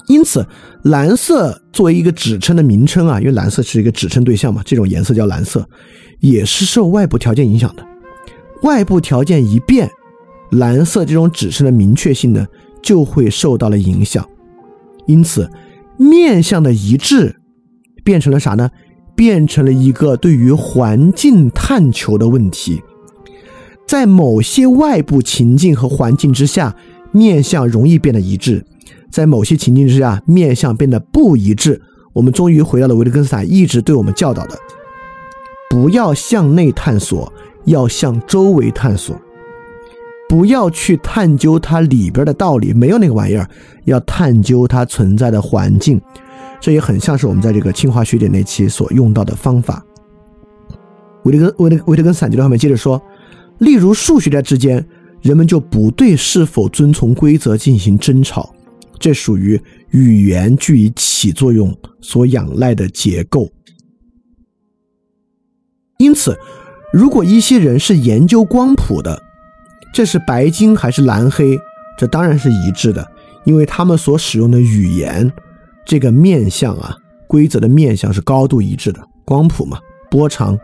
[0.07, 0.45] 因此，
[0.83, 5.63] 蓝色作为一个指称的名称啊，因为蓝色是一个指称对象嘛，这种颜色叫蓝色，
[6.19, 7.85] 也是受外部条件影响的。
[8.63, 9.87] 外部条件一变。
[10.51, 12.47] 蓝色这种指示的明确性呢，
[12.81, 14.27] 就会受到了影响，
[15.05, 15.49] 因此
[15.97, 17.35] 面向的一致
[18.03, 18.69] 变成了啥呢？
[19.15, 22.81] 变成了一个对于环境探求的问题。
[23.85, 26.75] 在某些外部情境和环境之下，
[27.11, 28.63] 面向容易变得一致；
[29.11, 31.81] 在某些情境之下，面向变得不一致。
[32.13, 34.57] 我们终于回到了维特根斯坦一直对我们教导的：
[35.69, 37.31] 不要向内探索，
[37.65, 39.19] 要向周围探索。
[40.29, 43.49] 不要去探究它里边的道理，没有那个玩意儿。
[43.85, 45.99] 要探究它存在的环境，
[46.61, 49.83] 这也很像是我们在这个清华学点那期所用到的方法。
[51.23, 53.01] 维特根维特维特根散记的后面接着说，
[53.57, 54.85] 例如数学家之间，
[55.21, 58.53] 人们就不对是否遵从规则进行争吵，
[58.99, 63.49] 这属于语言据以起作用所仰赖的结构。
[65.97, 66.37] 因此，
[66.93, 69.19] 如果一些人是研究光谱的，
[69.93, 71.59] 这是白金还是蓝黑？
[71.97, 73.05] 这当然是一致的，
[73.43, 75.29] 因为他们所使用的语言，
[75.85, 76.95] 这个面相啊，
[77.27, 78.99] 规则的面相是高度一致的。
[79.25, 79.77] 光谱嘛，
[80.09, 80.57] 波长，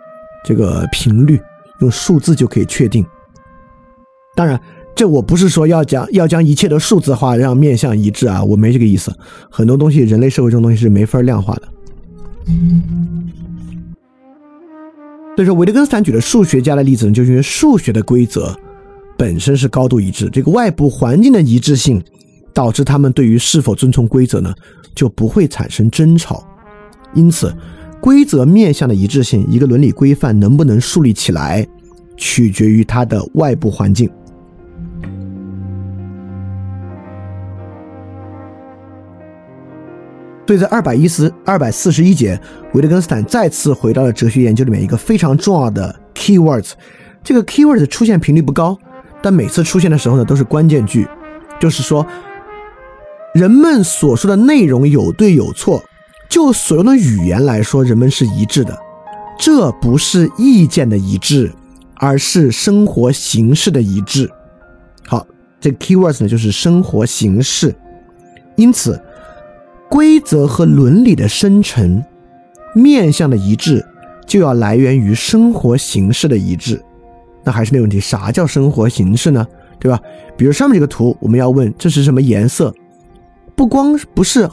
[0.45, 1.41] 这个频率，
[1.81, 3.05] 用数字就可以确定。
[4.33, 4.57] 当然，
[4.95, 9.13] 这我不是说要将要将一切都数字化，让面相一致啊，我没这个意思。
[9.51, 11.63] 很多东西，人类社会中东西是没法量化的。
[15.35, 18.57] 所以说，维特根斯坦举的数学家的例子呢，就是因为数学的规则。
[19.17, 22.03] 本身是高度一致，这个外部环境的一致性，
[22.53, 24.53] 导致他们对于是否遵从规则呢，
[24.93, 26.45] 就不会产生争吵。
[27.13, 27.55] 因此，
[28.01, 31.65] 规则面向的一致性，一个伦理规范能不能树立起来，
[32.17, 34.09] 取决于它的外部环境。
[40.47, 42.39] 所以在二百一十二百四十一节，
[42.73, 46.73] 维特根斯坦再次回到了哲学研究里面一个非常重要的 keywords。
[47.23, 48.77] 这个 keywords 出现频率不高，
[49.25, 51.07] 但每次出现的时候呢，都是关键句，
[51.59, 52.05] 就是说，
[53.33, 55.83] 人们所说的内容有对有错，
[56.29, 58.77] 就所用的语言来说，人们是一致的。
[59.39, 61.51] 这不是意见的一致，
[61.95, 64.29] 而是生活形式的一致。
[65.07, 65.25] 好，
[65.59, 67.73] 这 keywords 呢，就是生活形式。
[68.55, 69.01] 因此。
[69.87, 72.03] 规则和伦理的生成，
[72.73, 73.85] 面向的一致，
[74.25, 76.83] 就要来源于生活形式的一致。
[77.45, 79.45] 那还是那问题，啥叫生活形式呢？
[79.79, 79.99] 对吧？
[80.35, 82.73] 比如上面这个图，我们要问这是什么颜色，
[83.55, 84.49] 不光不是，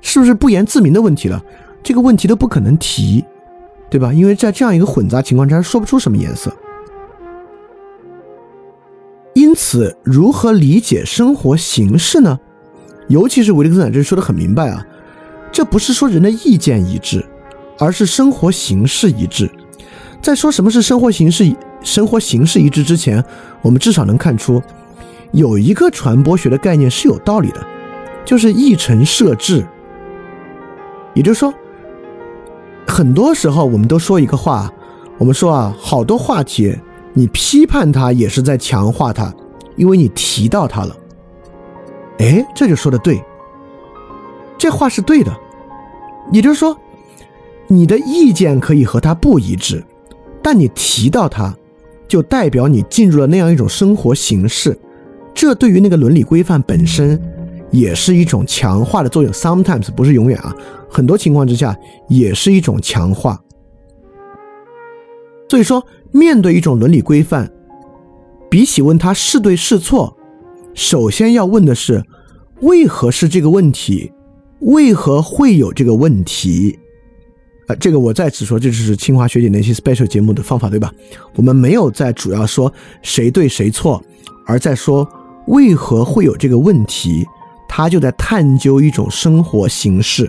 [0.00, 1.42] 是不是不言自明的问题了？
[1.82, 3.24] 这个问题都不可能提，
[3.88, 4.12] 对吧？
[4.12, 6.52] 因为在这样一个混杂情况之下，说不出什么颜色。
[9.34, 12.38] 因此，如何理解生活形式呢？
[13.06, 14.84] 尤其是维特根斯坦这说的很明白啊，
[15.50, 17.24] 这不是说人的意见一致，
[17.78, 19.50] 而是生活形式一致。
[20.20, 21.46] 在说什么是生活形式、
[21.82, 23.24] 生活形式一致之前，
[23.62, 24.62] 我们至少能看出
[25.32, 27.66] 有一个传播学的概念是有道理的，
[28.24, 29.66] 就是议程设置。
[31.14, 31.52] 也就是说，
[32.86, 34.72] 很多时候我们都说一个话，
[35.16, 36.76] 我们说啊，好多话题
[37.14, 39.32] 你批判它也是在强化它，
[39.76, 40.96] 因为你提到它了。
[42.18, 43.22] 哎，这就说的对，
[44.58, 45.32] 这话是对的。
[46.30, 46.76] 也就是说，
[47.66, 49.82] 你的意见可以和他不一致，
[50.42, 51.54] 但你提到他，
[52.08, 54.76] 就代表你进入了那样一种生活形式。
[55.34, 57.20] 这对于那个伦理规范本身，
[57.70, 59.30] 也是一种强化的作用。
[59.30, 60.52] Sometimes 不是永远啊，
[60.88, 61.76] 很多情况之下
[62.08, 63.40] 也是一种强化。
[65.48, 67.50] 所以说，面对一种伦理规范，
[68.50, 70.16] 比起问他是对是错。
[70.74, 72.04] 首先要问的是，
[72.60, 74.12] 为何是这个问题？
[74.60, 76.78] 为何会有这个问题？
[77.68, 80.92] 啊，这个我再次说，这就是清华学姐那些 special 节目的方法，对吧？
[81.36, 84.02] 我们没有在主要说谁对谁错，
[84.44, 85.08] 而在说
[85.46, 87.24] 为何会有这个问题，
[87.68, 90.28] 他就在探究一种生活形式。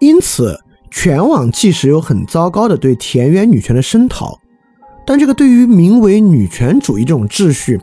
[0.00, 0.60] 因此。
[0.92, 4.36] 全网即使有很糟糕的对田园女权的声讨，
[5.06, 7.80] 但这个对于名为女权主义这种秩序，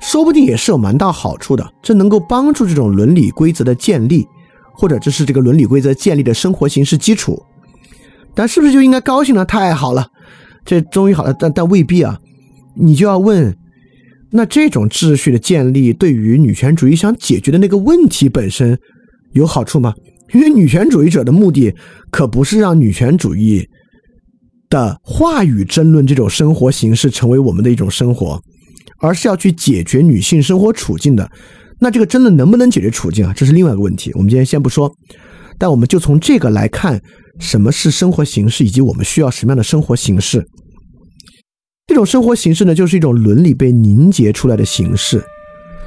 [0.00, 1.66] 说不定也是有蛮大好处的。
[1.82, 4.26] 这能够帮助这种伦理规则的建立，
[4.74, 7.42] 或者这是这个伦理规则建立的生活形式基础。
[8.34, 9.44] 但是不是就应该高兴呢？
[9.44, 10.06] 太好了，
[10.64, 11.34] 这终于好了。
[11.34, 12.18] 但但未必啊，
[12.76, 13.56] 你就要问，
[14.30, 18.78] 那这种秩序的建立对于女权主义想解决的那个问题本身
[19.32, 19.92] 有好处吗？
[20.34, 21.74] 因为女权主义者的目的
[22.10, 23.66] 可不是让女权主义
[24.68, 28.38] 的话语争论这种生活形式成为我们的一种生活，
[29.00, 31.30] 而是要去解决女性生活处境的。
[31.80, 33.32] 那这个争论能不能解决处境啊？
[33.34, 34.10] 这是另外一个问题。
[34.14, 34.92] 我们今天先不说，
[35.58, 37.00] 但我们就从这个来看，
[37.38, 40.46] 什么是生活形式，以及我们需要什么样的生活形式。
[41.86, 45.24] 这种生活形式呢，就是一种伦理被凝结出来的形式。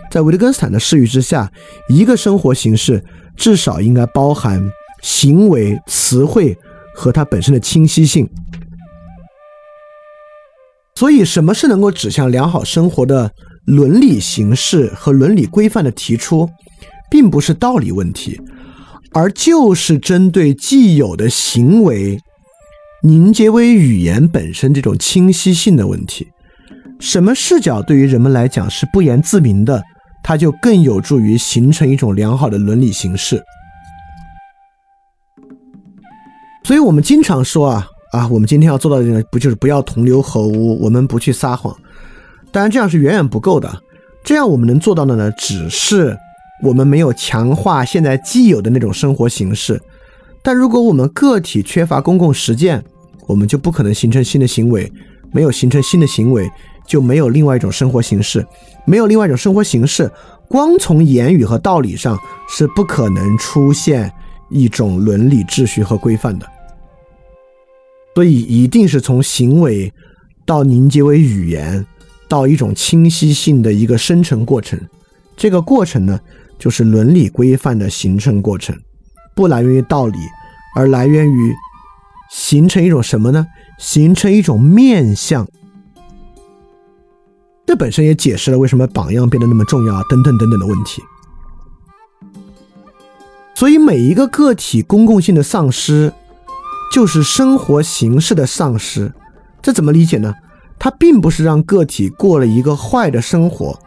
[0.09, 1.51] 在维特根斯坦的视域之下，
[1.89, 3.03] 一个生活形式。
[3.37, 4.61] 至少应该包含
[5.01, 6.55] 行为、词汇
[6.93, 8.29] 和它本身的清晰性。
[11.01, 13.31] 所以，什么是能够指向良好生活的
[13.65, 16.47] 伦理形式和伦理规范的提出，
[17.09, 18.39] 并不是道理问题，
[19.11, 22.19] 而就是针对既有的行为
[23.01, 26.27] 凝结为语言本身这种清晰性的问题。
[26.99, 29.81] 什么视角对于人们来讲是不言自明的？
[30.21, 33.41] 它就更有助于形成一种良好的伦理形式。
[36.63, 41.75] 所以，我们经常说啊啊，我们今天要做到的呢不就是不要同流合污，我们不去撒谎。
[42.51, 43.81] 当然，这样是远远不够的。
[44.23, 46.17] 这样我们能做到的呢，只是
[46.63, 49.81] 我们没有强化现在既有的那种生活形式。
[50.43, 52.83] 但如果我们个体缺乏公共实践，
[53.27, 54.91] 我们就不可能形成新的行为。
[55.33, 56.49] 没有形成新的行为。
[56.87, 58.45] 就没有另外一种生活形式，
[58.85, 60.11] 没有另外一种生活形式，
[60.49, 62.19] 光从言语和道理上
[62.49, 64.11] 是不可能出现
[64.49, 66.45] 一种伦理秩序和规范的。
[68.13, 69.93] 所以，一定是从行为
[70.45, 71.85] 到凝结为语言，
[72.27, 74.79] 到一种清晰性的一个生成过程。
[75.37, 76.19] 这个过程呢，
[76.59, 78.75] 就是伦理规范的形成过程，
[79.35, 80.17] 不来源于道理，
[80.75, 81.53] 而来源于
[82.29, 83.47] 形成一种什么呢？
[83.79, 85.47] 形成一种面相。
[87.65, 91.01] 这本身也解释了为什么榜样变得那么重要，等等等等的问题。
[93.55, 96.11] 所以，每一个个体公共性的丧失，
[96.91, 99.13] 就是生活形式的丧失。
[99.61, 100.33] 这怎么理解呢？
[100.77, 103.79] 它并不是让个体过了一个坏的生活，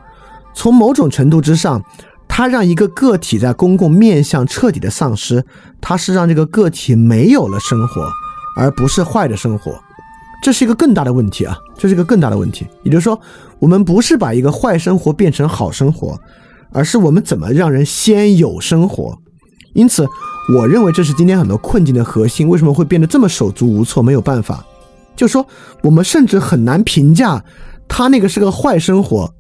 [0.55, 1.83] 从某种程度之上，
[2.29, 5.45] 它让一个个体在公共面向彻底的丧失，
[5.81, 8.09] 它是让这个个体没有了生活，
[8.57, 9.79] 而不是坏的生活。
[10.43, 11.59] 这是一个更大的问题啊！
[11.77, 12.67] 这是一个更大的问题。
[12.83, 13.19] 也就是说，
[13.59, 16.21] 我们不是把一个坏生活变成好生活，
[16.71, 19.19] 而是我们怎么让人先有生活。
[19.73, 20.07] 因此，
[20.53, 22.49] 我认为这是今天很多困境的核心。
[22.49, 24.65] 为什么会变得这么手足无措、没有办法？
[25.17, 25.47] 就说
[25.83, 27.43] 我们甚至很难评价
[27.87, 29.33] 他那个是个坏生活。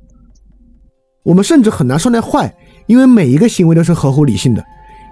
[1.23, 2.55] 我们甚至很难说那坏，
[2.87, 4.65] 因为每一个行为都是合乎理性的。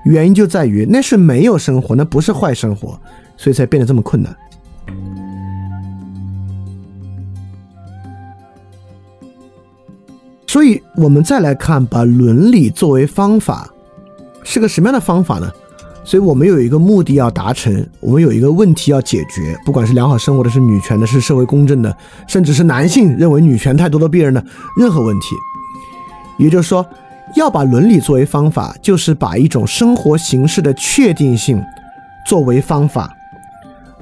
[0.04, 2.98] 原因就在于那是没有生活，那不是坏生活，
[3.36, 4.36] 所以才变得这么困难。
[10.46, 13.72] 所以，我们再来看，把伦理作为方法，
[14.44, 15.50] 是个什么样的方法呢？
[16.04, 21.96] 所以我们有一个目的要达成，我们有一个问题要解决，不管是良好生活的，是女权的，是社会公正的，
[22.26, 24.44] 甚至是男性认为女权太多的别人的
[24.76, 25.36] 任何问题。
[26.38, 26.84] 也就是说，
[27.36, 31.62] 要把伦理作为方法，就是把一种生活形式的确定性
[32.26, 33.08] 作为方法，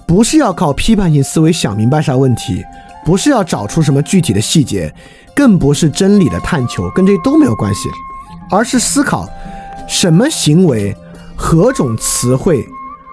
[0.06, 2.64] 不是要靠批判性思维想明白啥问题，
[3.04, 4.92] 不是要找出什么具体的细节。
[5.32, 7.88] 更不是真理的探求，跟这都没有关系，
[8.50, 9.26] 而是思考
[9.88, 10.94] 什么行为、
[11.42, 12.62] 何种词汇、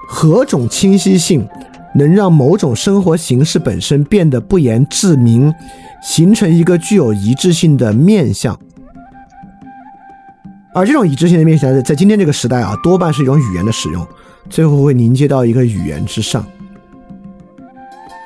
[0.05, 1.47] 何种清晰性
[1.95, 5.51] 能让某种生活形式本身变得不言自明，
[6.03, 8.59] 形成一个具有一致性的面相。
[10.75, 14.05] 而这种一致性的面相，在今天这个时代啊，多半是一种语言的使用，
[14.49, 16.45] 最后会凝结到一个语言之上。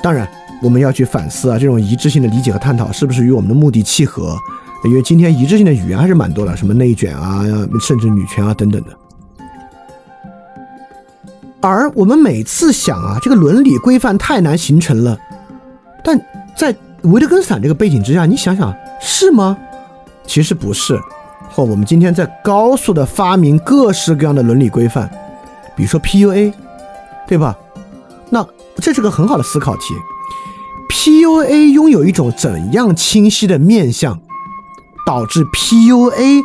[0.01, 0.27] 当然。
[0.63, 4.37] 我们要去反思啊，这种一致性的理解和探讨是不是与我们的目的契合？
[4.85, 7.43] 因为今天一致性的语言还是蛮多的，什么内卷啊，
[7.79, 8.95] 甚至女权啊等等的。
[11.61, 15.17] 而我们每次想啊，这个伦理规范太难形成了。
[16.03, 16.19] 但
[16.55, 19.57] 在维特根斯坦这个背景之下，你想想是吗？
[20.25, 20.99] 其实不是。
[21.53, 25.09] 或我们今天在高速的发明各式各样的伦理规范，
[25.75, 26.53] 比如说 PUA，
[27.27, 27.57] 对吧？
[28.29, 28.47] 那
[28.77, 29.93] 这是个很好的思考题。
[30.89, 34.17] PUA 拥有一种怎样清晰的面相，
[35.05, 36.41] 导致 PUA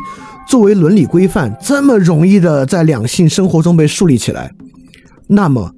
[0.47, 4.51] 作为伦理规范这么容易的在两性生活中被树立起来？
[5.27, 5.73] 那么，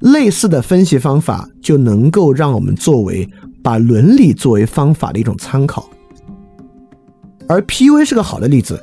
[0.00, 3.28] 类似的分析方法就能够让我们作为
[3.62, 5.88] 把伦理作为方法的一种参考。
[7.48, 8.82] 而 PUA 是个好的例子，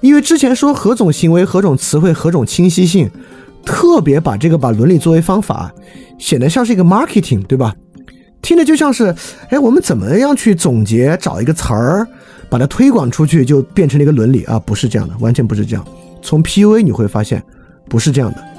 [0.00, 3.10] 因为之前说何种行为、何种词汇、何种清晰性，
[3.64, 5.72] 特别把这个把伦理作为方法
[6.18, 7.74] 显得像是一个 marketing，对吧？
[8.42, 9.14] 听着就像是，
[9.48, 12.06] 哎，我们怎么样去总结，找一个词儿，
[12.50, 14.58] 把它推广出去，就变成了一个伦理啊？
[14.58, 15.84] 不是这样的，完全不是这样。
[16.20, 17.42] 从 PUA 你会发现，
[17.88, 18.53] 不是这样的。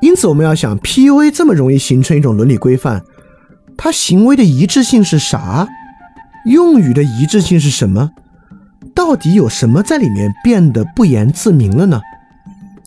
[0.00, 3.02] 因此，我们要想，PUA 这么容易形成一种伦理规范，
[3.76, 5.68] 它行为的一致性是啥？
[6.46, 8.10] 用语的一致性是什么？
[8.94, 12.00] 到底有什么在里面变得不言自明了呢？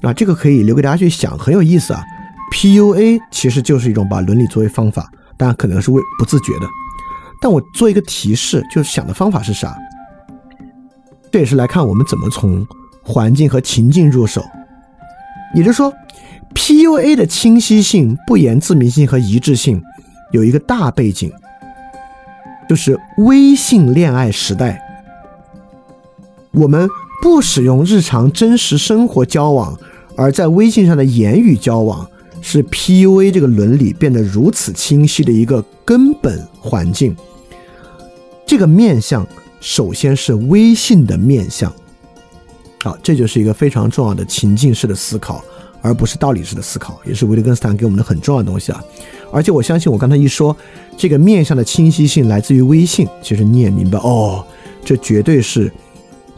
[0.01, 2.03] 啊，这个可以留给大家去想，很有意思啊。
[2.51, 5.09] PUA 其实就是一种把伦理作为方法。
[5.37, 6.67] 当然可能是为不自觉的，
[7.41, 9.75] 但我做一个提示，就是想的方法是啥？
[11.31, 12.65] 这也是来看我们怎么从
[13.03, 14.43] 环境和情境入手。
[15.55, 15.93] 也就是说
[16.55, 19.81] ，PUA 的清晰性、不言自明性和一致性
[20.31, 21.31] 有一个大背景，
[22.67, 24.81] 就是微信恋爱时代，
[26.51, 26.89] 我们
[27.21, 29.77] 不使用日常真实生活交往，
[30.15, 32.07] 而在微信上的言语交往。
[32.45, 37.15] 是 PUA 这个伦理变得如此清晰的一个根本环境。
[38.45, 39.25] 这个面相
[39.61, 41.71] 首先是微信的面相，
[42.83, 45.41] 好，这就是一个非常重要的情境式的思考，
[45.83, 48.81] 而不是道理式的思考，也是维特根斯坦给我们的很重要的东西啊。
[49.31, 50.55] 而且我相信，我刚才一说
[50.97, 54.43] 这个面向的清晰性来自于微信，其实你也明白哦，
[54.83, 55.71] 这绝对是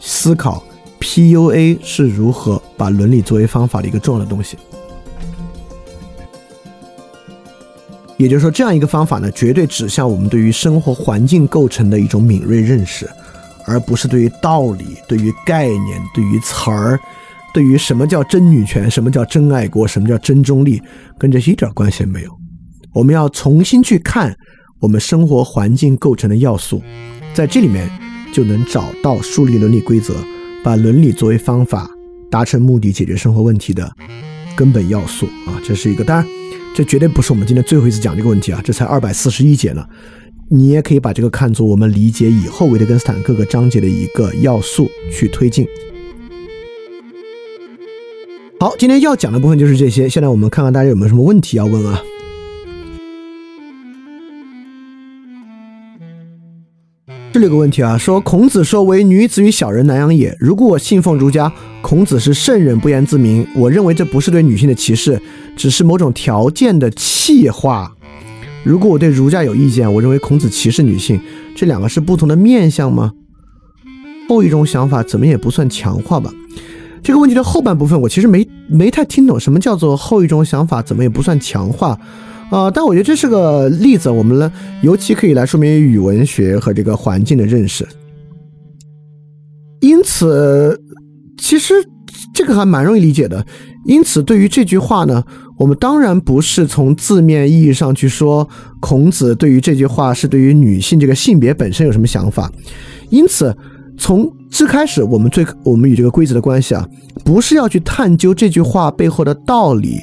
[0.00, 0.62] 思考
[1.00, 4.58] PUA 是如何把伦理作为方法的一个重要的东西。
[8.16, 13.08] 也就是说，这样一个方法呢，绝对指向我们对于生活环境构成的一种敏锐认识，
[13.66, 16.98] 而不是对于道理、对于概念、对于词儿、
[17.56, 20.78] 对于什么叫真女权、什么叫真爱国、什么叫真中立，
[21.18, 22.30] 跟这些一点关系也没有。
[22.92, 24.36] 我们要重新去看
[24.78, 26.82] 我们生活环境构成的要素，
[27.32, 27.88] 在这里面
[28.30, 30.22] 就能找到树立伦理规则、
[30.62, 31.88] 把伦理作为方法
[32.30, 33.90] 达成目的、解决生活问题的
[34.54, 35.56] 根本要素啊！
[35.64, 36.26] 这是一个当然。
[36.74, 38.60] 这绝对不是我们今天最后一次讲这个问题啊！
[38.62, 39.82] 这才二百四十一节呢，
[40.50, 45.66] 你也可以把这个看作我们理解以后维特根斯坦各个章节的一个要素去推进。
[48.58, 50.08] 好，今天要讲的部分就是这些。
[50.08, 52.00] 现在我们看看大家有没有什么问题要问啊？
[57.34, 60.34] 这里有个问题啊，说孔子说为女子与小人难养也。
[60.40, 61.52] 如果我信奉儒家，
[61.82, 63.46] 孔子是圣人，不言自明。
[63.54, 65.20] 我认为这不是对女性的歧视，
[65.54, 67.92] 只是某种条件的气化。
[68.64, 71.20] 如果我对儒家有意见，我认为孔子歧视女性，
[71.54, 73.12] 这两个是不同的面相吗？
[74.30, 76.32] 后一种想法怎么也不算强化吧？
[77.06, 81.96] 这个问题的后半部分，我其实没没太听懂，什么叫做后一种想法，怎么也不算强化
[82.50, 82.68] 啊？
[82.68, 84.52] 但我觉得这是个例子，我们呢
[84.82, 87.86] 尤其可以来说明语文学和这个环境的认识。
[89.82, 90.82] 因此，
[91.38, 91.74] 其实
[92.34, 93.46] 这个还蛮容易理解的。
[93.84, 95.22] 因此，对于这句话呢，
[95.58, 98.48] 我们当然不是从字面意义上去说，
[98.80, 102.50] 孔子对于这句话是对于女性这个性别本身有什么想法。
[103.10, 103.56] 因此。
[103.98, 106.86] 从最开始，我们最我们与这个规则的关系啊，
[107.24, 109.98] 不是要去探究这句话背后的道理，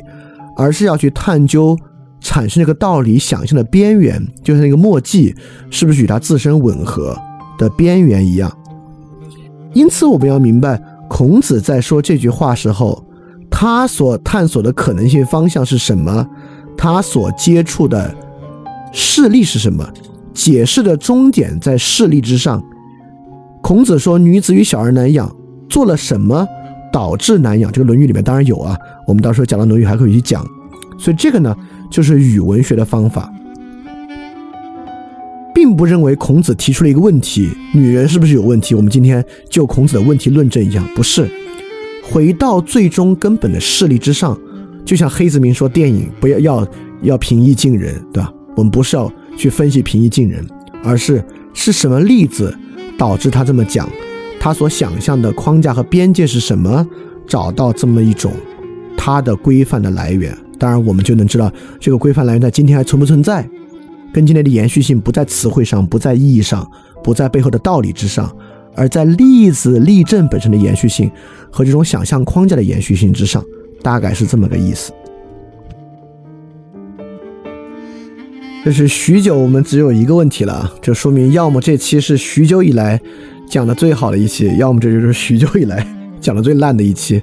[0.57, 1.77] 而是要去探究
[2.19, 5.33] 产生这个道理想象的边缘，就像那个墨迹
[5.69, 7.17] 是不是与它自身吻合
[7.57, 8.51] 的边缘一样。
[9.73, 13.05] 因此，我们要明白，孔子在说这句话时候，
[13.49, 16.27] 他所探索的可能性方向是什么，
[16.75, 18.13] 他所接触的
[18.91, 19.87] 事例是什么，
[20.33, 22.63] 解释的终点在事例之上。
[23.63, 25.33] 孔子说：“女子与小儿难养，
[25.69, 26.45] 做了什么
[26.91, 30.45] 导致难养？”这个《论语》里面当然有啊，我们到时候讲到《论语》还可以去讲。
[30.99, 31.55] 所以这个呢，
[31.89, 33.31] 就是语文学的方法，
[35.55, 38.75] 并不认为孔子提出了一个问题：女人是不是有问题？
[38.75, 41.25] 我们今天就孔子的问题论证一样，不是。
[42.03, 44.37] 回到最终根本的事例之上，
[44.83, 46.67] 就像黑子明说：“电影不要要
[47.01, 48.29] 要平易近人，对吧？
[48.57, 50.45] 我们不是要去分析平易近人，
[50.83, 52.53] 而是是什么例子。”
[53.03, 53.89] 导致他这么讲，
[54.39, 56.87] 他所想象的框架和边界是什么？
[57.27, 58.31] 找到这么一种
[58.95, 61.51] 他的规范的来源，当然我们就能知道
[61.81, 63.45] 这个规范来源在今天还存不存在。
[64.13, 66.65] 跟今天的延续性不在词汇上，不在意义上，
[67.03, 68.33] 不在背后的道理之上，
[68.73, 71.11] 而在例子例证本身的延续性
[71.51, 73.43] 和这种想象框架的延续性之上，
[73.81, 74.93] 大概是这么个意思。
[78.63, 82.97] 这是许久，我们只有一个问题了，这说明要么这期是许久以来
[83.45, 85.85] 讲的最好的一期，要么这就是许久以来
[86.21, 87.21] 讲的最烂的一期，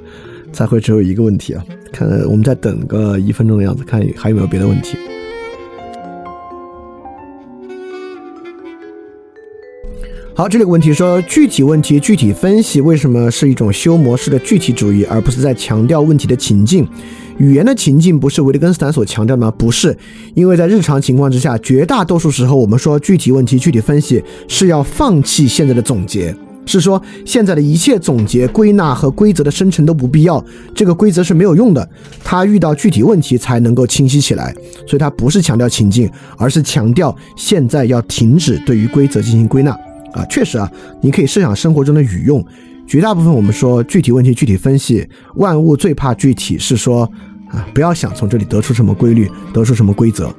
[0.53, 1.64] 才会只有一个问题啊！
[1.91, 4.99] 看，我们再等个一分钟的样子，看还有没有别的问题。
[10.34, 16.86] 好，这里个问题说，具体问题具体分析，为什么是一种修模式的具体主义，而不是在强调问题的情境？
[17.41, 19.51] 语言的情境不是维特根斯坦所强调的吗？
[19.51, 19.97] 不是，
[20.34, 26.36] 因为在日常情况之下，绝大多数时候，我们说具体问题具体分析是要放弃现在的总结，
[26.66, 31.88] 是说现在的一切总结、归纳和规则的生成都不必要，这个规则是没有用的，
[32.22, 34.55] 它遇到具体问题才能够清晰起来。
[34.86, 39.70] 所以它不是强调情境，而是强调现在要停止对于规则进行归纳
[40.12, 40.22] 啊。
[40.26, 40.70] 确实啊，
[41.01, 42.45] 你可以设想生活中的语用，
[42.86, 47.11] 绝大部分我们说具体问题具体分析，万物最怕具体，是说。
[47.53, 50.33] 啊，不要想从这里得出什么规律，得出什么规则。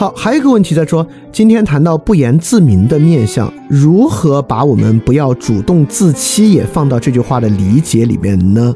[0.00, 8.74] 好，还有一个问题在说，今天谈到不言自明的面相，如何把我们不要主动自欺也放到这句话的理解里面呢？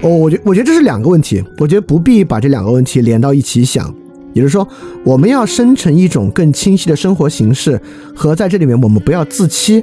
[0.00, 3.92] 哦，我觉我觉得这是两个问题，我觉得不必把这两个问题连到一起想。
[4.32, 4.66] 也就是说，
[5.04, 7.80] 我们要生成一种更清晰的生活形式，
[8.14, 9.82] 和在这里面我们不要自欺。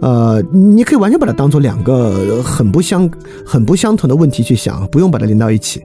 [0.00, 3.10] 呃，你可以完全把它当做两个很不相、
[3.44, 5.82] 很不相同的问题去想，不用把它连到一起。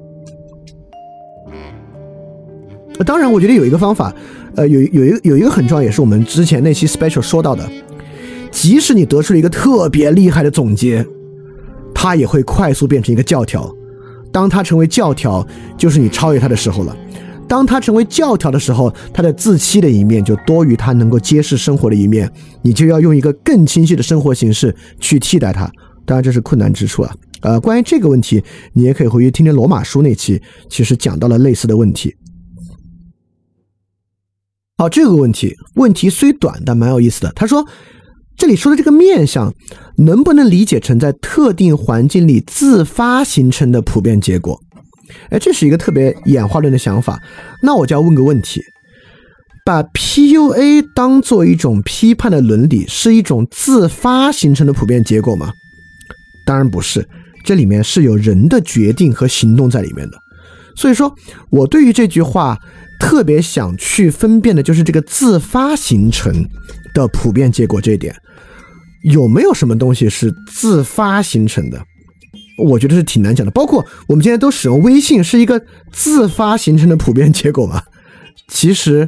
[3.06, 4.14] 当然，我觉得有一个方法，
[4.56, 7.68] 呃，有有一个有一个很重要，也是我们之前那期 special 说到的，
[8.52, 11.04] 即使你得出了一个特别厉害的总结，
[11.94, 13.74] 它也会快速变成一个教条。
[14.32, 15.46] 当它成为教条，
[15.78, 16.96] 就是你超越它的时候了。
[17.52, 22.32] 当他成为教条的时候，他的自欺的一面就多于他能够揭示生活的一面，
[22.62, 25.70] 你就要用一个更清晰的生活形式去替代它。
[26.06, 27.14] 当然，这是困难之处啊。
[27.42, 28.42] 呃，关于这个问题，
[28.72, 32.16] 你也可以回去听听罗马书那期，其实讲到了类似的问题。
[34.78, 37.34] 好，这个问题问题虽短，但蛮有意思的。
[37.36, 37.68] 他说，
[38.38, 39.54] 这里说的这个面相，
[39.98, 44.58] 能不能理解成在特定环境里自发形成的普遍结果？
[45.30, 47.22] 哎，这是一个特别演化论的想法。
[47.62, 48.62] 那我就要问个问题：
[49.66, 55.54] 把 PUA 当做一种批判的伦理，是一种自发形成的普遍结果吗？
[56.46, 57.08] 当然不是，
[57.44, 60.18] 这里面是有人的决定和行动在里面的。
[60.76, 61.14] 所以说
[61.50, 62.58] 我对于这句话
[63.00, 66.34] 特别想去分辨的就是这个自发形成
[66.94, 68.16] 的普遍结果这一点，
[69.04, 71.80] 有没有什么东西是自发形成的？
[72.62, 73.52] 我觉得是挺难讲的。
[73.52, 77.82] 包括我们现在都使用微信，是一个自发形成的普遍结果吗？
[78.48, 79.08] 其实，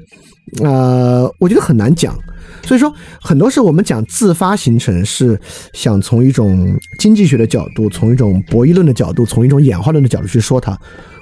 [0.61, 2.17] 呃，我觉得很难讲。
[2.65, 5.37] 所以说，很多时候我们讲自发形成，是
[5.73, 10.77] 想从一种经济学的角度，从一种博弈论的角度，从一种演化论的角度去说它。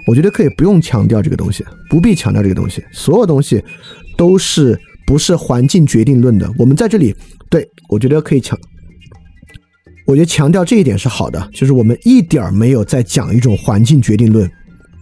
[0.08, 2.84] 我觉得可以不用强调这个东西，不必强调这个东西。
[2.92, 3.64] 所有东西
[4.18, 6.48] 都是不是环境决定论的。
[6.58, 7.16] 我们在这里，
[7.50, 8.58] 对我觉得可以强，
[10.06, 14.50] 我觉得强调这一点是好的，就是我们一点儿没有在讲一种环境决定论。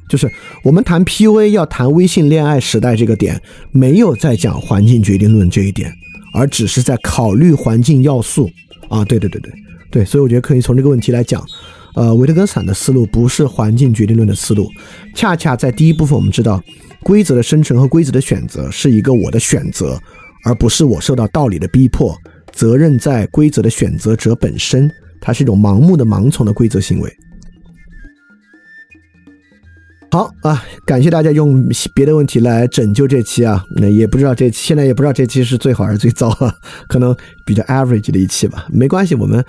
[0.10, 0.28] 就是
[0.64, 3.40] 我们谈 PUA 要谈微信恋爱时代这个点，
[3.72, 5.94] 没有在讲环境决定论这一点，
[6.34, 8.50] 而只是在考虑环境要素
[8.90, 9.06] 啊！
[9.06, 9.54] 对对对对
[9.92, 11.46] 对，所以我觉得可以从这个问题来讲，
[11.94, 14.68] 呃，维特根斯坦的思路不是环境决定论的思路，
[15.16, 16.60] 恰恰在第一部分我们知道，
[17.04, 20.00] 规则的生成和规则的选择是一个我的选择，
[20.44, 22.18] 而不是我受到道理的逼迫，
[22.52, 24.92] 责任在规则的选择者本身，
[25.22, 27.18] 它是一种盲目的盲从的规则行为。
[30.12, 36.52] 好啊，感谢大家用别的问题来拯救这期啊，那也不知道这期现在也不知道这期是最好还是最糟啊，
[36.90, 39.46] 可能比较 average 的一期吧，没关系，我们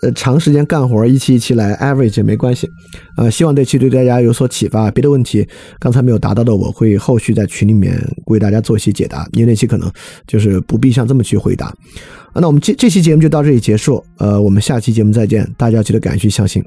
[0.00, 2.66] 呃长时间干活，一期一期来 average 没关系，
[3.18, 4.90] 呃，希望这期对大家有所启发。
[4.90, 5.46] 别的问题
[5.78, 7.94] 刚才没有达到的，我会后续在群里面
[8.28, 9.92] 为大家做一些解答，因为那期可能
[10.26, 11.66] 就是不必像这么去回答。
[11.66, 16.62] 啊，那我们这这期节目就到这里结束，呃，我们下期节目再见，大家记得敢去相信。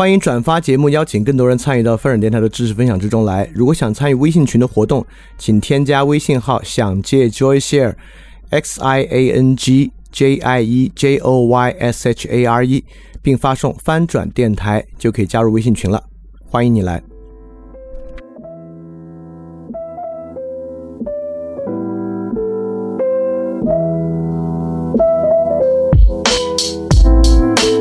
[0.00, 3.46] 欢迎转发节目，邀请更多人参与到分享电台的知识分享之中来。
[3.54, 5.04] 如果想参与微信群的活动，
[5.36, 12.46] 请添加微信号“想借 Joy Share”，X I A N G J I E J O Y S H A
[12.46, 12.82] R E，
[13.20, 16.02] 并发送“翻转电台”就可以加入微信群了。
[16.46, 17.02] 欢迎你来。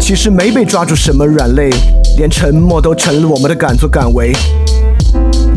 [0.00, 1.70] 其实没被抓住什么软肋，
[2.16, 4.32] 连沉默都成了我们的敢作敢为。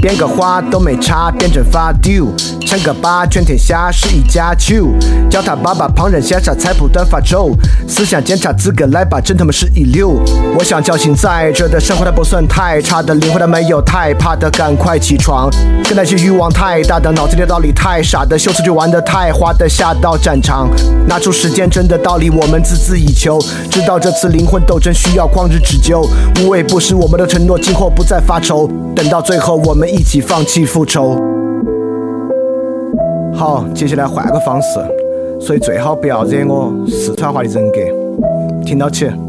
[0.02, 2.28] 编个花都没差，变成发丢，
[2.66, 4.88] 称个八，全天下是一家球。
[5.30, 7.52] 叫他爸爸，旁人羡煞，菜谱端发粥。
[7.88, 10.22] 思想检查资格来吧，真他妈是一流。
[10.58, 15.50] 我想叫醒在这的生活，它不算太差的灵魂，它没有太怕的，赶快起床。
[15.84, 20.70] 跟那些欲望太大的，脑子里的道理太傻的，秀词就玩的太花的，下到战场，
[21.08, 23.38] 拿出时间真的道理，我们孜孜以求。
[23.70, 26.08] 知道这次灵魂斗争需要旷日持久，
[26.39, 28.70] 无畏不食我们的承诺，今后不再发愁。
[28.95, 29.90] 等到最和，我们。
[29.90, 31.16] 一起放弃复仇。
[33.34, 34.80] 好，接下来换个方式，
[35.40, 37.80] 所以最好不要惹我四川话的人格，
[38.66, 39.29] 听到起。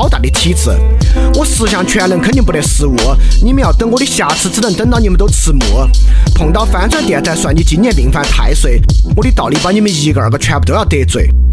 [0.01, 0.71] 好大的体质，
[1.35, 2.95] 我十项全能肯定不得失误。
[3.43, 5.87] 你们要等我的瑕疵，只能等到你们都迟暮。
[6.33, 8.81] 碰到翻转电台，算你今年命犯太岁。
[9.15, 11.29] 我的道理把你们一个二个全部都要得罪。